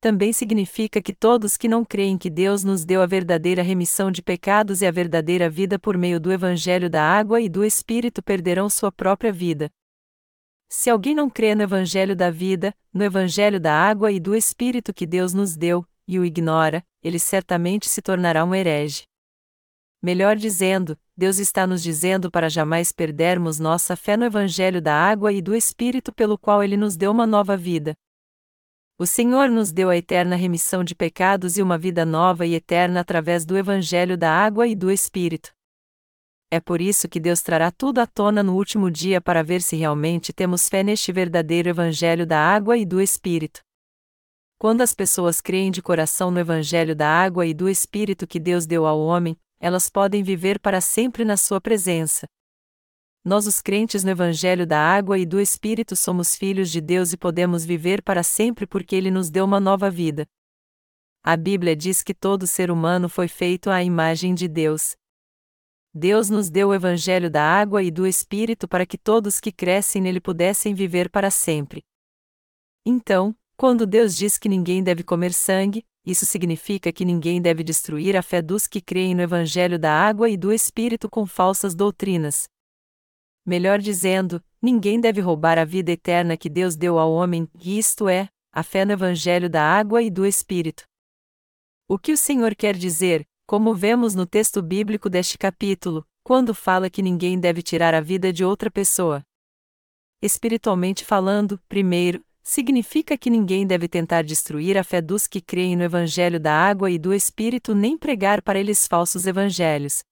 também 0.00 0.32
significa 0.32 1.02
que 1.02 1.12
todos 1.12 1.58
que 1.58 1.68
não 1.68 1.84
creem 1.84 2.16
que 2.16 2.30
Deus 2.30 2.64
nos 2.64 2.84
deu 2.84 3.02
a 3.02 3.06
verdadeira 3.06 3.62
remissão 3.62 4.10
de 4.10 4.22
pecados 4.22 4.80
e 4.80 4.86
a 4.86 4.90
verdadeira 4.90 5.50
vida 5.50 5.78
por 5.78 5.96
meio 5.98 6.18
do 6.18 6.32
Evangelho 6.32 6.88
da 6.88 7.02
água 7.02 7.40
e 7.40 7.48
do 7.48 7.62
Espírito 7.62 8.22
perderão 8.22 8.70
sua 8.70 8.90
própria 8.90 9.30
vida. 9.30 9.70
Se 10.70 10.88
alguém 10.88 11.14
não 11.14 11.28
crê 11.28 11.54
no 11.54 11.62
Evangelho 11.62 12.16
da 12.16 12.30
vida, 12.30 12.74
no 12.94 13.04
Evangelho 13.04 13.60
da 13.60 13.74
água 13.74 14.10
e 14.10 14.18
do 14.18 14.34
Espírito 14.34 14.94
que 14.94 15.06
Deus 15.06 15.34
nos 15.34 15.54
deu, 15.54 15.84
e 16.08 16.18
o 16.18 16.24
ignora, 16.24 16.82
ele 17.02 17.18
certamente 17.18 17.88
se 17.88 18.00
tornará 18.00 18.44
um 18.44 18.54
herege. 18.54 19.09
Melhor 20.02 20.36
dizendo, 20.36 20.98
Deus 21.14 21.38
está 21.38 21.66
nos 21.66 21.82
dizendo 21.82 22.30
para 22.30 22.48
jamais 22.48 22.90
perdermos 22.90 23.58
nossa 23.58 23.94
fé 23.94 24.16
no 24.16 24.24
Evangelho 24.24 24.80
da 24.80 24.94
água 24.94 25.30
e 25.30 25.42
do 25.42 25.54
Espírito 25.54 26.10
pelo 26.10 26.38
qual 26.38 26.62
ele 26.62 26.76
nos 26.76 26.96
deu 26.96 27.10
uma 27.10 27.26
nova 27.26 27.54
vida. 27.56 27.94
O 28.98 29.06
Senhor 29.06 29.50
nos 29.50 29.72
deu 29.72 29.90
a 29.90 29.96
eterna 29.96 30.36
remissão 30.36 30.82
de 30.82 30.94
pecados 30.94 31.58
e 31.58 31.62
uma 31.62 31.76
vida 31.76 32.04
nova 32.04 32.46
e 32.46 32.54
eterna 32.54 33.00
através 33.00 33.44
do 33.44 33.56
Evangelho 33.58 34.16
da 34.16 34.30
água 34.30 34.66
e 34.66 34.74
do 34.74 34.90
Espírito. 34.90 35.52
É 36.50 36.58
por 36.58 36.80
isso 36.80 37.08
que 37.08 37.20
Deus 37.20 37.42
trará 37.42 37.70
tudo 37.70 38.00
à 38.00 38.06
tona 38.06 38.42
no 38.42 38.56
último 38.56 38.90
dia 38.90 39.20
para 39.20 39.42
ver 39.42 39.62
se 39.62 39.76
realmente 39.76 40.32
temos 40.32 40.68
fé 40.68 40.82
neste 40.82 41.12
verdadeiro 41.12 41.68
Evangelho 41.68 42.26
da 42.26 42.38
água 42.38 42.76
e 42.76 42.84
do 42.84 43.00
Espírito. 43.00 43.60
Quando 44.58 44.80
as 44.80 44.92
pessoas 44.92 45.40
creem 45.40 45.70
de 45.70 45.80
coração 45.80 46.30
no 46.30 46.40
Evangelho 46.40 46.96
da 46.96 47.08
água 47.08 47.46
e 47.46 47.54
do 47.54 47.68
Espírito 47.68 48.26
que 48.26 48.40
Deus 48.40 48.66
deu 48.66 48.84
ao 48.84 48.98
homem, 48.98 49.34
elas 49.60 49.90
podem 49.90 50.22
viver 50.22 50.58
para 50.58 50.80
sempre 50.80 51.24
na 51.24 51.36
Sua 51.36 51.60
presença. 51.60 52.26
Nós, 53.22 53.46
os 53.46 53.60
crentes 53.60 54.02
no 54.02 54.10
Evangelho 54.10 54.66
da 54.66 54.80
Água 54.80 55.18
e 55.18 55.26
do 55.26 55.38
Espírito, 55.38 55.94
somos 55.94 56.34
filhos 56.34 56.70
de 56.70 56.80
Deus 56.80 57.12
e 57.12 57.18
podemos 57.18 57.66
viver 57.66 58.02
para 58.02 58.22
sempre 58.22 58.66
porque 58.66 58.96
Ele 58.96 59.10
nos 59.10 59.28
deu 59.28 59.44
uma 59.44 59.60
nova 59.60 59.90
vida. 59.90 60.26
A 61.22 61.36
Bíblia 61.36 61.76
diz 61.76 62.02
que 62.02 62.14
todo 62.14 62.46
ser 62.46 62.70
humano 62.70 63.10
foi 63.10 63.28
feito 63.28 63.68
à 63.68 63.84
imagem 63.84 64.34
de 64.34 64.48
Deus. 64.48 64.96
Deus 65.92 66.30
nos 66.30 66.48
deu 66.48 66.68
o 66.68 66.74
Evangelho 66.74 67.28
da 67.28 67.42
Água 67.42 67.82
e 67.82 67.90
do 67.90 68.06
Espírito 68.06 68.66
para 68.66 68.86
que 68.86 68.96
todos 68.96 69.38
que 69.38 69.52
crescem 69.52 70.00
nele 70.00 70.20
pudessem 70.20 70.72
viver 70.72 71.10
para 71.10 71.30
sempre. 71.30 71.82
Então, 72.86 73.36
quando 73.54 73.86
Deus 73.86 74.16
diz 74.16 74.38
que 74.38 74.48
ninguém 74.48 74.82
deve 74.82 75.04
comer 75.04 75.34
sangue, 75.34 75.84
isso 76.04 76.24
significa 76.24 76.92
que 76.92 77.04
ninguém 77.04 77.40
deve 77.40 77.62
destruir 77.62 78.16
a 78.16 78.22
fé 78.22 78.40
dos 78.40 78.66
que 78.66 78.80
creem 78.80 79.14
no 79.14 79.22
Evangelho 79.22 79.78
da 79.78 79.92
Água 79.92 80.28
e 80.28 80.36
do 80.36 80.52
Espírito 80.52 81.08
com 81.08 81.26
falsas 81.26 81.74
doutrinas. 81.74 82.48
Melhor 83.44 83.78
dizendo, 83.78 84.42
ninguém 84.60 85.00
deve 85.00 85.20
roubar 85.20 85.58
a 85.58 85.64
vida 85.64 85.92
eterna 85.92 86.36
que 86.36 86.48
Deus 86.48 86.76
deu 86.76 86.98
ao 86.98 87.12
homem, 87.12 87.48
isto 87.62 88.08
é, 88.08 88.28
a 88.52 88.62
fé 88.62 88.84
no 88.84 88.92
Evangelho 88.92 89.48
da 89.48 89.62
água 89.62 90.02
e 90.02 90.10
do 90.10 90.26
Espírito. 90.26 90.84
O 91.88 91.98
que 91.98 92.12
o 92.12 92.16
Senhor 92.16 92.54
quer 92.54 92.76
dizer, 92.76 93.26
como 93.46 93.74
vemos 93.74 94.14
no 94.14 94.26
texto 94.26 94.62
bíblico 94.62 95.08
deste 95.10 95.36
capítulo, 95.36 96.06
quando 96.22 96.54
fala 96.54 96.90
que 96.90 97.02
ninguém 97.02 97.38
deve 97.38 97.62
tirar 97.62 97.94
a 97.94 98.00
vida 98.00 98.32
de 98.32 98.44
outra 98.44 98.70
pessoa? 98.70 99.22
Espiritualmente 100.22 101.04
falando, 101.04 101.58
primeiro, 101.68 102.24
significa 102.42 103.16
que 103.16 103.30
ninguém 103.30 103.66
deve 103.66 103.88
tentar 103.88 104.22
destruir 104.22 104.76
a 104.78 104.84
fé 104.84 105.00
dos 105.00 105.26
que 105.26 105.40
creem 105.40 105.76
no 105.76 105.82
Evangelho 105.82 106.40
da 106.40 106.52
água 106.52 106.90
e 106.90 106.98
do 106.98 107.12
Espírito 107.12 107.74
nem 107.74 107.96
pregar 107.96 108.42
para 108.42 108.58
eles 108.58 108.86
falsos 108.86 109.26
evangelhos. 109.26 110.02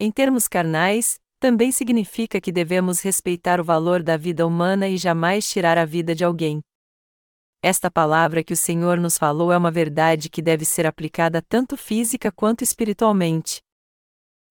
Em 0.00 0.10
termos 0.10 0.46
carnais, 0.46 1.18
também 1.40 1.70
significa 1.70 2.40
que 2.40 2.50
devemos 2.50 3.00
respeitar 3.00 3.60
o 3.60 3.64
valor 3.64 4.02
da 4.02 4.16
vida 4.16 4.46
humana 4.46 4.88
e 4.88 4.96
jamais 4.96 5.48
tirar 5.48 5.78
a 5.78 5.84
vida 5.84 6.14
de 6.14 6.24
alguém. 6.24 6.60
Esta 7.62 7.90
palavra 7.90 8.44
que 8.44 8.52
o 8.52 8.56
Senhor 8.56 8.98
nos 8.98 9.18
falou 9.18 9.52
é 9.52 9.56
uma 9.56 9.70
verdade 9.70 10.28
que 10.28 10.40
deve 10.40 10.64
ser 10.64 10.86
aplicada 10.86 11.42
tanto 11.42 11.76
física 11.76 12.30
quanto 12.30 12.62
espiritualmente. 12.62 13.60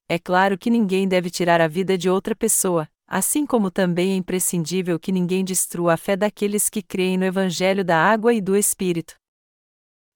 É 0.10 0.18
claro 0.18 0.58
que 0.58 0.70
ninguém 0.70 1.08
deve 1.08 1.30
tirar 1.30 1.60
a 1.62 1.68
vida 1.68 1.98
de 1.98 2.10
outra 2.10 2.36
pessoa, 2.36 2.90
assim 3.08 3.46
como 3.46 3.72
também 3.72 4.12
é 4.12 4.16
imprescindível 4.16 5.00
que 5.00 5.12
ninguém 5.12 5.46
destrua 5.46 5.94
a 5.94 5.98
fé 5.98 6.18
daqueles 6.18 6.70
que 6.70 6.82
creem 6.82 7.18
no 7.18 7.24
Evangelho 7.24 7.86
da 7.86 7.98
água 7.98 8.34
e 8.34 8.42
do 8.42 8.56
Espírito. 8.56 9.16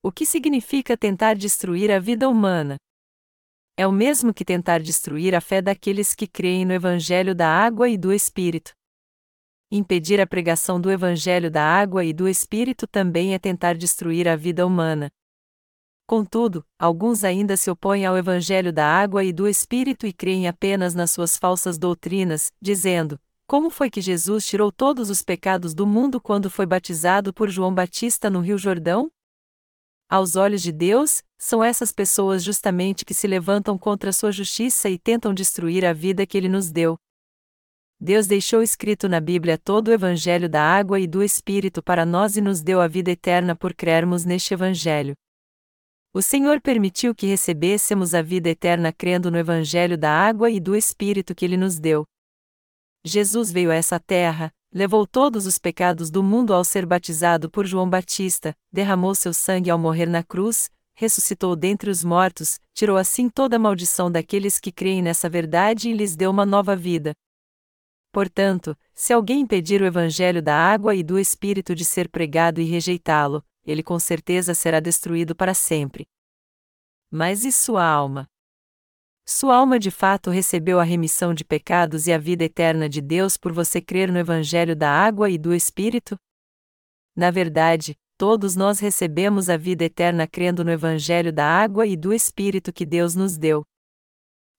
O 0.04 0.12
que 0.12 0.26
significa 0.26 0.98
tentar 0.98 1.36
destruir 1.36 1.90
a 1.90 2.00
vida 2.00 2.28
humana? 2.28 2.76
É 3.78 3.88
o 3.88 3.92
mesmo 3.92 4.34
que 4.34 4.44
tentar 4.44 4.82
destruir 4.82 5.34
a 5.34 5.40
fé 5.40 5.62
daqueles 5.62 6.14
que 6.14 6.28
creem 6.28 6.66
no 6.66 6.74
Evangelho 6.74 7.34
da 7.34 7.48
água 7.48 7.88
e 7.88 7.98
do 7.98 8.12
Espírito. 8.12 8.74
Impedir 9.72 10.20
a 10.20 10.28
pregação 10.28 10.82
do 10.82 10.92
Evangelho 10.92 11.50
da 11.50 11.64
água 11.64 12.04
e 12.04 12.12
do 12.12 12.28
Espírito 12.28 12.86
também 12.86 13.34
é 13.34 13.40
tentar 13.40 13.76
destruir 13.76 14.28
a 14.28 14.36
vida 14.36 14.68
humana. 14.68 15.10
Contudo, 16.12 16.66
alguns 16.78 17.24
ainda 17.24 17.56
se 17.56 17.72
opõem 17.72 18.06
ao 18.06 18.18
Evangelho 18.18 18.74
da 18.74 18.86
água 18.86 19.24
e 19.24 19.32
do 19.32 19.48
Espírito 19.48 20.06
e 20.06 20.12
creem 20.12 20.46
apenas 20.46 20.94
nas 20.94 21.10
suas 21.12 21.38
falsas 21.38 21.78
doutrinas, 21.78 22.52
dizendo: 22.62 23.18
Como 23.48 23.70
foi 23.70 23.90
que 23.90 24.02
Jesus 24.02 24.46
tirou 24.46 24.74
todos 24.74 25.10
os 25.10 25.22
pecados 25.22 25.74
do 25.74 25.88
mundo 25.88 26.20
quando 26.20 26.50
foi 26.50 26.66
batizado 26.66 27.34
por 27.34 27.50
João 27.50 27.74
Batista 27.74 28.30
no 28.30 28.42
Rio 28.42 28.58
Jordão? 28.58 29.10
Aos 30.10 30.36
olhos 30.36 30.62
de 30.62 30.74
Deus, 30.74 31.24
são 31.38 31.64
essas 31.64 31.94
pessoas 31.94 32.44
justamente 32.44 33.06
que 33.06 33.14
se 33.14 33.26
levantam 33.26 33.78
contra 33.78 34.12
sua 34.12 34.34
justiça 34.34 34.90
e 34.90 35.00
tentam 35.00 35.34
destruir 35.34 35.86
a 35.86 35.94
vida 35.94 36.26
que 36.26 36.38
ele 36.38 36.50
nos 36.50 36.70
deu. 36.70 36.98
Deus 37.98 38.28
deixou 38.28 38.62
escrito 38.62 39.08
na 39.08 39.22
Bíblia 39.22 39.58
todo 39.58 39.88
o 39.88 39.94
Evangelho 39.94 40.50
da 40.50 40.62
água 40.62 41.00
e 41.00 41.08
do 41.08 41.24
Espírito 41.24 41.82
para 41.82 42.06
nós 42.06 42.36
e 42.36 42.42
nos 42.42 42.62
deu 42.62 42.82
a 42.82 42.88
vida 42.90 43.12
eterna 43.12 43.56
por 43.56 43.74
crermos 43.74 44.26
neste 44.26 44.54
Evangelho. 44.54 45.16
O 46.14 46.22
Senhor 46.22 46.60
permitiu 46.60 47.16
que 47.16 47.26
recebêssemos 47.26 48.14
a 48.14 48.22
vida 48.22 48.50
eterna 48.50 48.92
crendo 48.92 49.32
no 49.32 49.38
Evangelho 49.38 49.98
da 49.98 50.12
água 50.12 50.52
e 50.52 50.60
do 50.60 50.76
Espírito 50.76 51.34
que 51.34 51.46
Ele 51.46 51.56
nos 51.56 51.80
deu. 51.80 52.06
Jesus 53.06 53.50
veio 53.50 53.72
a 53.72 53.76
essa 53.76 53.98
terra, 53.98 54.52
levou 54.74 55.08
todos 55.08 55.46
os 55.46 55.58
pecados 55.58 56.12
do 56.12 56.22
mundo 56.22 56.54
ao 56.54 56.66
ser 56.66 56.86
batizado 56.86 57.50
por 57.50 57.66
João 57.66 57.90
Batista, 57.90 58.54
derramou 58.70 59.16
seu 59.16 59.34
sangue 59.34 59.70
ao 59.70 59.80
morrer 59.80 60.06
na 60.06 60.22
cruz, 60.22 60.70
ressuscitou 60.94 61.56
dentre 61.56 61.90
os 61.90 62.04
mortos, 62.04 62.60
tirou 62.74 62.98
assim 62.98 63.30
toda 63.30 63.56
a 63.56 63.60
maldição 63.60 64.12
daqueles 64.12 64.60
que 64.60 64.72
creem 64.72 65.02
nessa 65.02 65.30
verdade 65.30 65.90
e 65.90 65.94
lhes 65.94 66.18
deu 66.18 66.30
uma 66.30 66.46
nova 66.46 66.76
vida. 66.76 67.14
Portanto, 68.12 68.78
se 68.94 69.14
alguém 69.14 69.40
impedir 69.40 69.82
o 69.82 69.86
Evangelho 69.86 70.42
da 70.42 70.56
água 70.56 70.94
e 70.94 71.04
do 71.04 71.18
Espírito 71.18 71.74
de 71.74 71.86
ser 71.86 72.10
pregado 72.10 72.60
e 72.60 72.66
rejeitá-lo, 72.66 73.42
ele 73.66 73.84
com 73.84 74.00
certeza 74.00 74.54
será 74.54 74.80
destruído 74.80 75.36
para 75.36 75.54
sempre. 75.54 76.08
Mas 77.10 77.44
e 77.44 77.52
sua 77.52 77.86
alma? 77.86 78.28
Sua 79.26 79.56
alma 79.56 79.78
de 79.78 79.92
fato 79.92 80.30
recebeu 80.30 80.80
a 80.80 80.84
remissão 80.84 81.34
de 81.34 81.46
pecados 81.46 82.08
e 82.08 82.14
a 82.14 82.18
vida 82.18 82.44
eterna 82.44 82.90
de 82.90 83.02
Deus 83.02 83.38
por 83.38 83.52
você 83.52 83.80
crer 83.80 84.12
no 84.12 84.18
Evangelho 84.18 84.76
da 84.76 84.90
água 84.90 85.30
e 85.30 85.38
do 85.38 85.54
Espírito? 85.54 86.18
Na 87.16 87.30
verdade, 87.30 87.96
todos 88.18 88.56
nós 88.56 88.80
recebemos 88.80 89.50
a 89.50 89.58
vida 89.58 89.84
eterna 89.84 90.28
crendo 90.28 90.64
no 90.64 90.72
Evangelho 90.72 91.32
da 91.32 91.46
água 91.46 91.86
e 91.86 91.96
do 91.96 92.14
Espírito 92.14 92.74
que 92.74 92.86
Deus 92.86 93.14
nos 93.14 93.38
deu. 93.38 93.64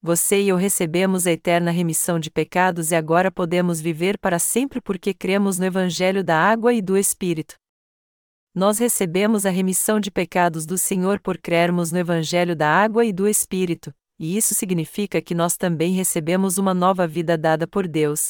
Você 0.00 0.42
e 0.42 0.48
eu 0.48 0.56
recebemos 0.56 1.26
a 1.26 1.32
eterna 1.32 1.70
remissão 1.70 2.18
de 2.18 2.30
pecados 2.30 2.90
e 2.90 2.94
agora 2.94 3.30
podemos 3.30 3.80
viver 3.80 4.18
para 4.18 4.38
sempre 4.38 4.80
porque 4.80 5.14
cremos 5.14 5.58
no 5.58 5.64
Evangelho 5.64 6.24
da 6.24 6.36
água 6.36 6.72
e 6.72 6.82
do 6.82 6.96
Espírito 6.96 7.61
nós 8.54 8.78
recebemos 8.78 9.46
a 9.46 9.50
remissão 9.50 9.98
de 9.98 10.10
pecados 10.10 10.66
do 10.66 10.76
Senhor 10.76 11.20
por 11.20 11.38
crermos 11.38 11.90
no 11.90 11.98
Evangelho 11.98 12.54
da 12.54 12.68
Água 12.68 13.04
e 13.04 13.12
do 13.12 13.26
Espírito, 13.26 13.94
e 14.18 14.36
isso 14.36 14.54
significa 14.54 15.22
que 15.22 15.34
nós 15.34 15.56
também 15.56 15.92
recebemos 15.92 16.58
uma 16.58 16.74
nova 16.74 17.06
vida 17.06 17.38
dada 17.38 17.66
por 17.66 17.88
Deus. 17.88 18.28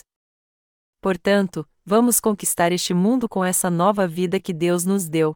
Portanto, 1.00 1.68
vamos 1.84 2.20
conquistar 2.20 2.70
este 2.70 2.94
mundo 2.94 3.28
com 3.28 3.44
essa 3.44 3.68
nova 3.68 4.06
vida 4.06 4.38
que 4.38 4.52
Deus 4.52 4.84
nos 4.84 5.08
deu. 5.08 5.34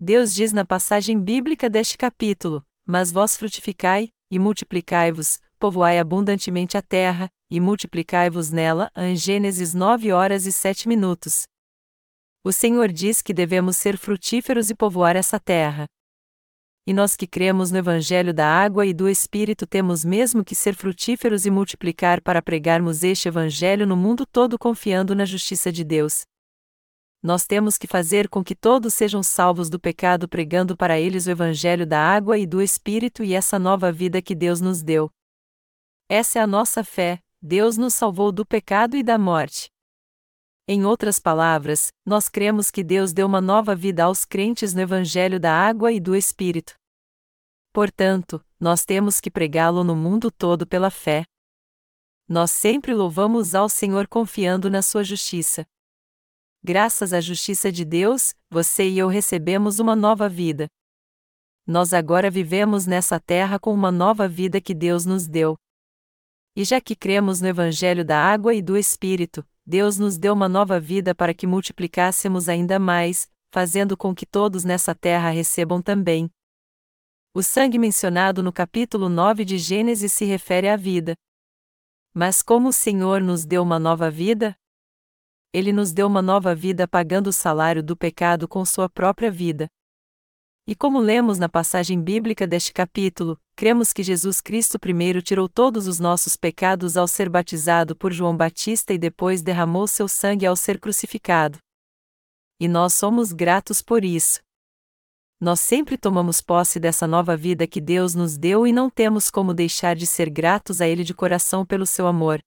Deus 0.00 0.34
diz 0.34 0.52
na 0.52 0.64
passagem 0.64 1.20
bíblica 1.20 1.68
deste 1.68 1.98
capítulo: 1.98 2.64
Mas 2.86 3.12
vós 3.12 3.36
frutificai, 3.36 4.08
e 4.30 4.38
multiplicai-vos, 4.38 5.38
povoai 5.58 5.98
abundantemente 5.98 6.78
a 6.78 6.82
terra, 6.82 7.28
e 7.50 7.60
multiplicai-vos 7.60 8.50
nela. 8.50 8.90
Em 8.96 9.14
Gênesis 9.14 9.74
9 9.74 10.10
horas 10.10 10.46
e 10.46 10.52
7 10.52 10.88
minutos. 10.88 11.44
O 12.46 12.52
Senhor 12.52 12.92
diz 12.92 13.22
que 13.22 13.32
devemos 13.32 13.78
ser 13.78 13.96
frutíferos 13.96 14.68
e 14.68 14.74
povoar 14.74 15.16
essa 15.16 15.40
terra. 15.40 15.86
E 16.86 16.92
nós 16.92 17.16
que 17.16 17.26
cremos 17.26 17.70
no 17.70 17.78
Evangelho 17.78 18.34
da 18.34 18.46
água 18.46 18.84
e 18.84 18.92
do 18.92 19.08
Espírito 19.08 19.66
temos 19.66 20.04
mesmo 20.04 20.44
que 20.44 20.54
ser 20.54 20.74
frutíferos 20.74 21.46
e 21.46 21.50
multiplicar 21.50 22.20
para 22.20 22.42
pregarmos 22.42 23.02
este 23.02 23.28
Evangelho 23.28 23.86
no 23.86 23.96
mundo 23.96 24.26
todo 24.26 24.58
confiando 24.58 25.14
na 25.14 25.24
justiça 25.24 25.72
de 25.72 25.82
Deus. 25.82 26.26
Nós 27.22 27.46
temos 27.46 27.78
que 27.78 27.86
fazer 27.86 28.28
com 28.28 28.44
que 28.44 28.54
todos 28.54 28.92
sejam 28.92 29.22
salvos 29.22 29.70
do 29.70 29.80
pecado 29.80 30.28
pregando 30.28 30.76
para 30.76 31.00
eles 31.00 31.26
o 31.26 31.30
Evangelho 31.30 31.86
da 31.86 31.98
água 31.98 32.36
e 32.36 32.46
do 32.46 32.60
Espírito 32.60 33.24
e 33.24 33.32
essa 33.32 33.58
nova 33.58 33.90
vida 33.90 34.20
que 34.20 34.34
Deus 34.34 34.60
nos 34.60 34.82
deu. 34.82 35.10
Essa 36.10 36.40
é 36.40 36.42
a 36.42 36.46
nossa 36.46 36.84
fé, 36.84 37.20
Deus 37.40 37.78
nos 37.78 37.94
salvou 37.94 38.30
do 38.30 38.44
pecado 38.44 38.98
e 38.98 39.02
da 39.02 39.16
morte. 39.16 39.72
Em 40.66 40.86
outras 40.86 41.18
palavras, 41.18 41.88
nós 42.06 42.30
cremos 42.30 42.70
que 42.70 42.82
Deus 42.82 43.12
deu 43.12 43.26
uma 43.26 43.40
nova 43.40 43.76
vida 43.76 44.04
aos 44.04 44.24
crentes 44.24 44.72
no 44.72 44.80
Evangelho 44.80 45.38
da 45.38 45.52
Água 45.52 45.92
e 45.92 46.00
do 46.00 46.16
Espírito. 46.16 46.74
Portanto, 47.70 48.42
nós 48.58 48.82
temos 48.82 49.20
que 49.20 49.30
pregá-lo 49.30 49.84
no 49.84 49.94
mundo 49.94 50.30
todo 50.30 50.66
pela 50.66 50.90
fé. 50.90 51.24
Nós 52.26 52.50
sempre 52.50 52.94
louvamos 52.94 53.54
ao 53.54 53.68
Senhor 53.68 54.08
confiando 54.08 54.70
na 54.70 54.80
sua 54.80 55.04
justiça. 55.04 55.66
Graças 56.62 57.12
à 57.12 57.20
justiça 57.20 57.70
de 57.70 57.84
Deus, 57.84 58.32
você 58.48 58.88
e 58.88 58.98
eu 58.98 59.08
recebemos 59.08 59.78
uma 59.78 59.94
nova 59.94 60.30
vida. 60.30 60.66
Nós 61.66 61.92
agora 61.92 62.30
vivemos 62.30 62.86
nessa 62.86 63.20
terra 63.20 63.58
com 63.58 63.74
uma 63.74 63.92
nova 63.92 64.26
vida 64.26 64.62
que 64.62 64.72
Deus 64.72 65.04
nos 65.04 65.28
deu. 65.28 65.56
E 66.56 66.64
já 66.64 66.80
que 66.80 66.96
cremos 66.96 67.42
no 67.42 67.48
Evangelho 67.48 68.02
da 68.02 68.18
Água 68.18 68.54
e 68.54 68.62
do 68.62 68.78
Espírito, 68.78 69.46
Deus 69.66 69.98
nos 69.98 70.18
deu 70.18 70.34
uma 70.34 70.48
nova 70.48 70.78
vida 70.78 71.14
para 71.14 71.32
que 71.32 71.46
multiplicássemos 71.46 72.48
ainda 72.48 72.78
mais, 72.78 73.28
fazendo 73.50 73.96
com 73.96 74.14
que 74.14 74.26
todos 74.26 74.62
nessa 74.62 74.94
terra 74.94 75.30
recebam 75.30 75.80
também. 75.80 76.30
O 77.32 77.42
sangue 77.42 77.78
mencionado 77.78 78.42
no 78.42 78.52
capítulo 78.52 79.08
9 79.08 79.44
de 79.44 79.58
Gênesis 79.58 80.12
se 80.12 80.24
refere 80.24 80.68
à 80.68 80.76
vida. 80.76 81.14
Mas 82.12 82.42
como 82.42 82.68
o 82.68 82.72
Senhor 82.72 83.20
nos 83.20 83.44
deu 83.44 83.62
uma 83.62 83.78
nova 83.78 84.10
vida? 84.10 84.54
Ele 85.52 85.72
nos 85.72 85.92
deu 85.92 86.06
uma 86.06 86.20
nova 86.20 86.54
vida 86.54 86.86
pagando 86.86 87.28
o 87.28 87.32
salário 87.32 87.82
do 87.82 87.96
pecado 87.96 88.46
com 88.46 88.64
sua 88.64 88.88
própria 88.88 89.30
vida. 89.30 89.66
E 90.66 90.74
como 90.74 90.98
lemos 90.98 91.38
na 91.38 91.46
passagem 91.46 92.00
bíblica 92.00 92.46
deste 92.46 92.72
capítulo, 92.72 93.38
cremos 93.54 93.92
que 93.92 94.02
Jesus 94.02 94.40
Cristo 94.40 94.78
primeiro 94.78 95.20
tirou 95.20 95.46
todos 95.46 95.86
os 95.86 96.00
nossos 96.00 96.36
pecados 96.36 96.96
ao 96.96 97.06
ser 97.06 97.28
batizado 97.28 97.94
por 97.94 98.12
João 98.12 98.34
Batista 98.34 98.94
e 98.94 98.98
depois 98.98 99.42
derramou 99.42 99.86
seu 99.86 100.08
sangue 100.08 100.46
ao 100.46 100.56
ser 100.56 100.80
crucificado. 100.80 101.58
E 102.58 102.66
nós 102.66 102.94
somos 102.94 103.30
gratos 103.30 103.82
por 103.82 104.02
isso. 104.04 104.40
Nós 105.38 105.60
sempre 105.60 105.98
tomamos 105.98 106.40
posse 106.40 106.80
dessa 106.80 107.06
nova 107.06 107.36
vida 107.36 107.66
que 107.66 107.80
Deus 107.80 108.14
nos 108.14 108.38
deu 108.38 108.66
e 108.66 108.72
não 108.72 108.88
temos 108.88 109.30
como 109.30 109.52
deixar 109.52 109.94
de 109.94 110.06
ser 110.06 110.30
gratos 110.30 110.80
a 110.80 110.88
Ele 110.88 111.04
de 111.04 111.12
coração 111.12 111.66
pelo 111.66 111.84
seu 111.84 112.06
amor. 112.06 112.40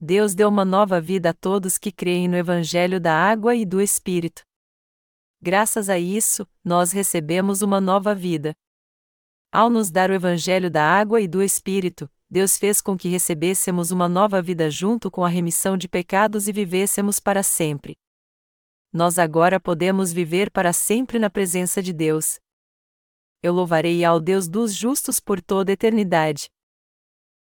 Deus 0.00 0.34
deu 0.34 0.48
uma 0.48 0.64
nova 0.64 0.98
vida 0.98 1.28
a 1.28 1.34
todos 1.34 1.76
que 1.76 1.92
creem 1.92 2.28
no 2.28 2.36
Evangelho 2.36 2.98
da 2.98 3.14
Água 3.14 3.54
e 3.54 3.66
do 3.66 3.78
Espírito. 3.82 4.40
Graças 5.42 5.88
a 5.88 5.98
isso, 5.98 6.46
nós 6.62 6.92
recebemos 6.92 7.62
uma 7.62 7.80
nova 7.80 8.14
vida. 8.14 8.54
Ao 9.50 9.70
nos 9.70 9.90
dar 9.90 10.10
o 10.10 10.14
Evangelho 10.14 10.70
da 10.70 10.84
água 10.84 11.20
e 11.20 11.26
do 11.26 11.42
Espírito, 11.42 12.10
Deus 12.28 12.58
fez 12.58 12.80
com 12.80 12.96
que 12.96 13.08
recebêssemos 13.08 13.90
uma 13.90 14.08
nova 14.08 14.42
vida 14.42 14.70
junto 14.70 15.10
com 15.10 15.24
a 15.24 15.28
remissão 15.28 15.76
de 15.76 15.88
pecados 15.88 16.46
e 16.46 16.52
vivêssemos 16.52 17.18
para 17.18 17.42
sempre. 17.42 17.96
Nós 18.92 19.18
agora 19.18 19.58
podemos 19.58 20.12
viver 20.12 20.50
para 20.50 20.72
sempre 20.72 21.18
na 21.18 21.30
presença 21.30 21.82
de 21.82 21.92
Deus. 21.92 22.38
Eu 23.42 23.54
louvarei 23.54 24.04
ao 24.04 24.20
Deus 24.20 24.46
dos 24.46 24.74
justos 24.74 25.18
por 25.18 25.40
toda 25.40 25.72
a 25.72 25.74
eternidade. 25.74 26.50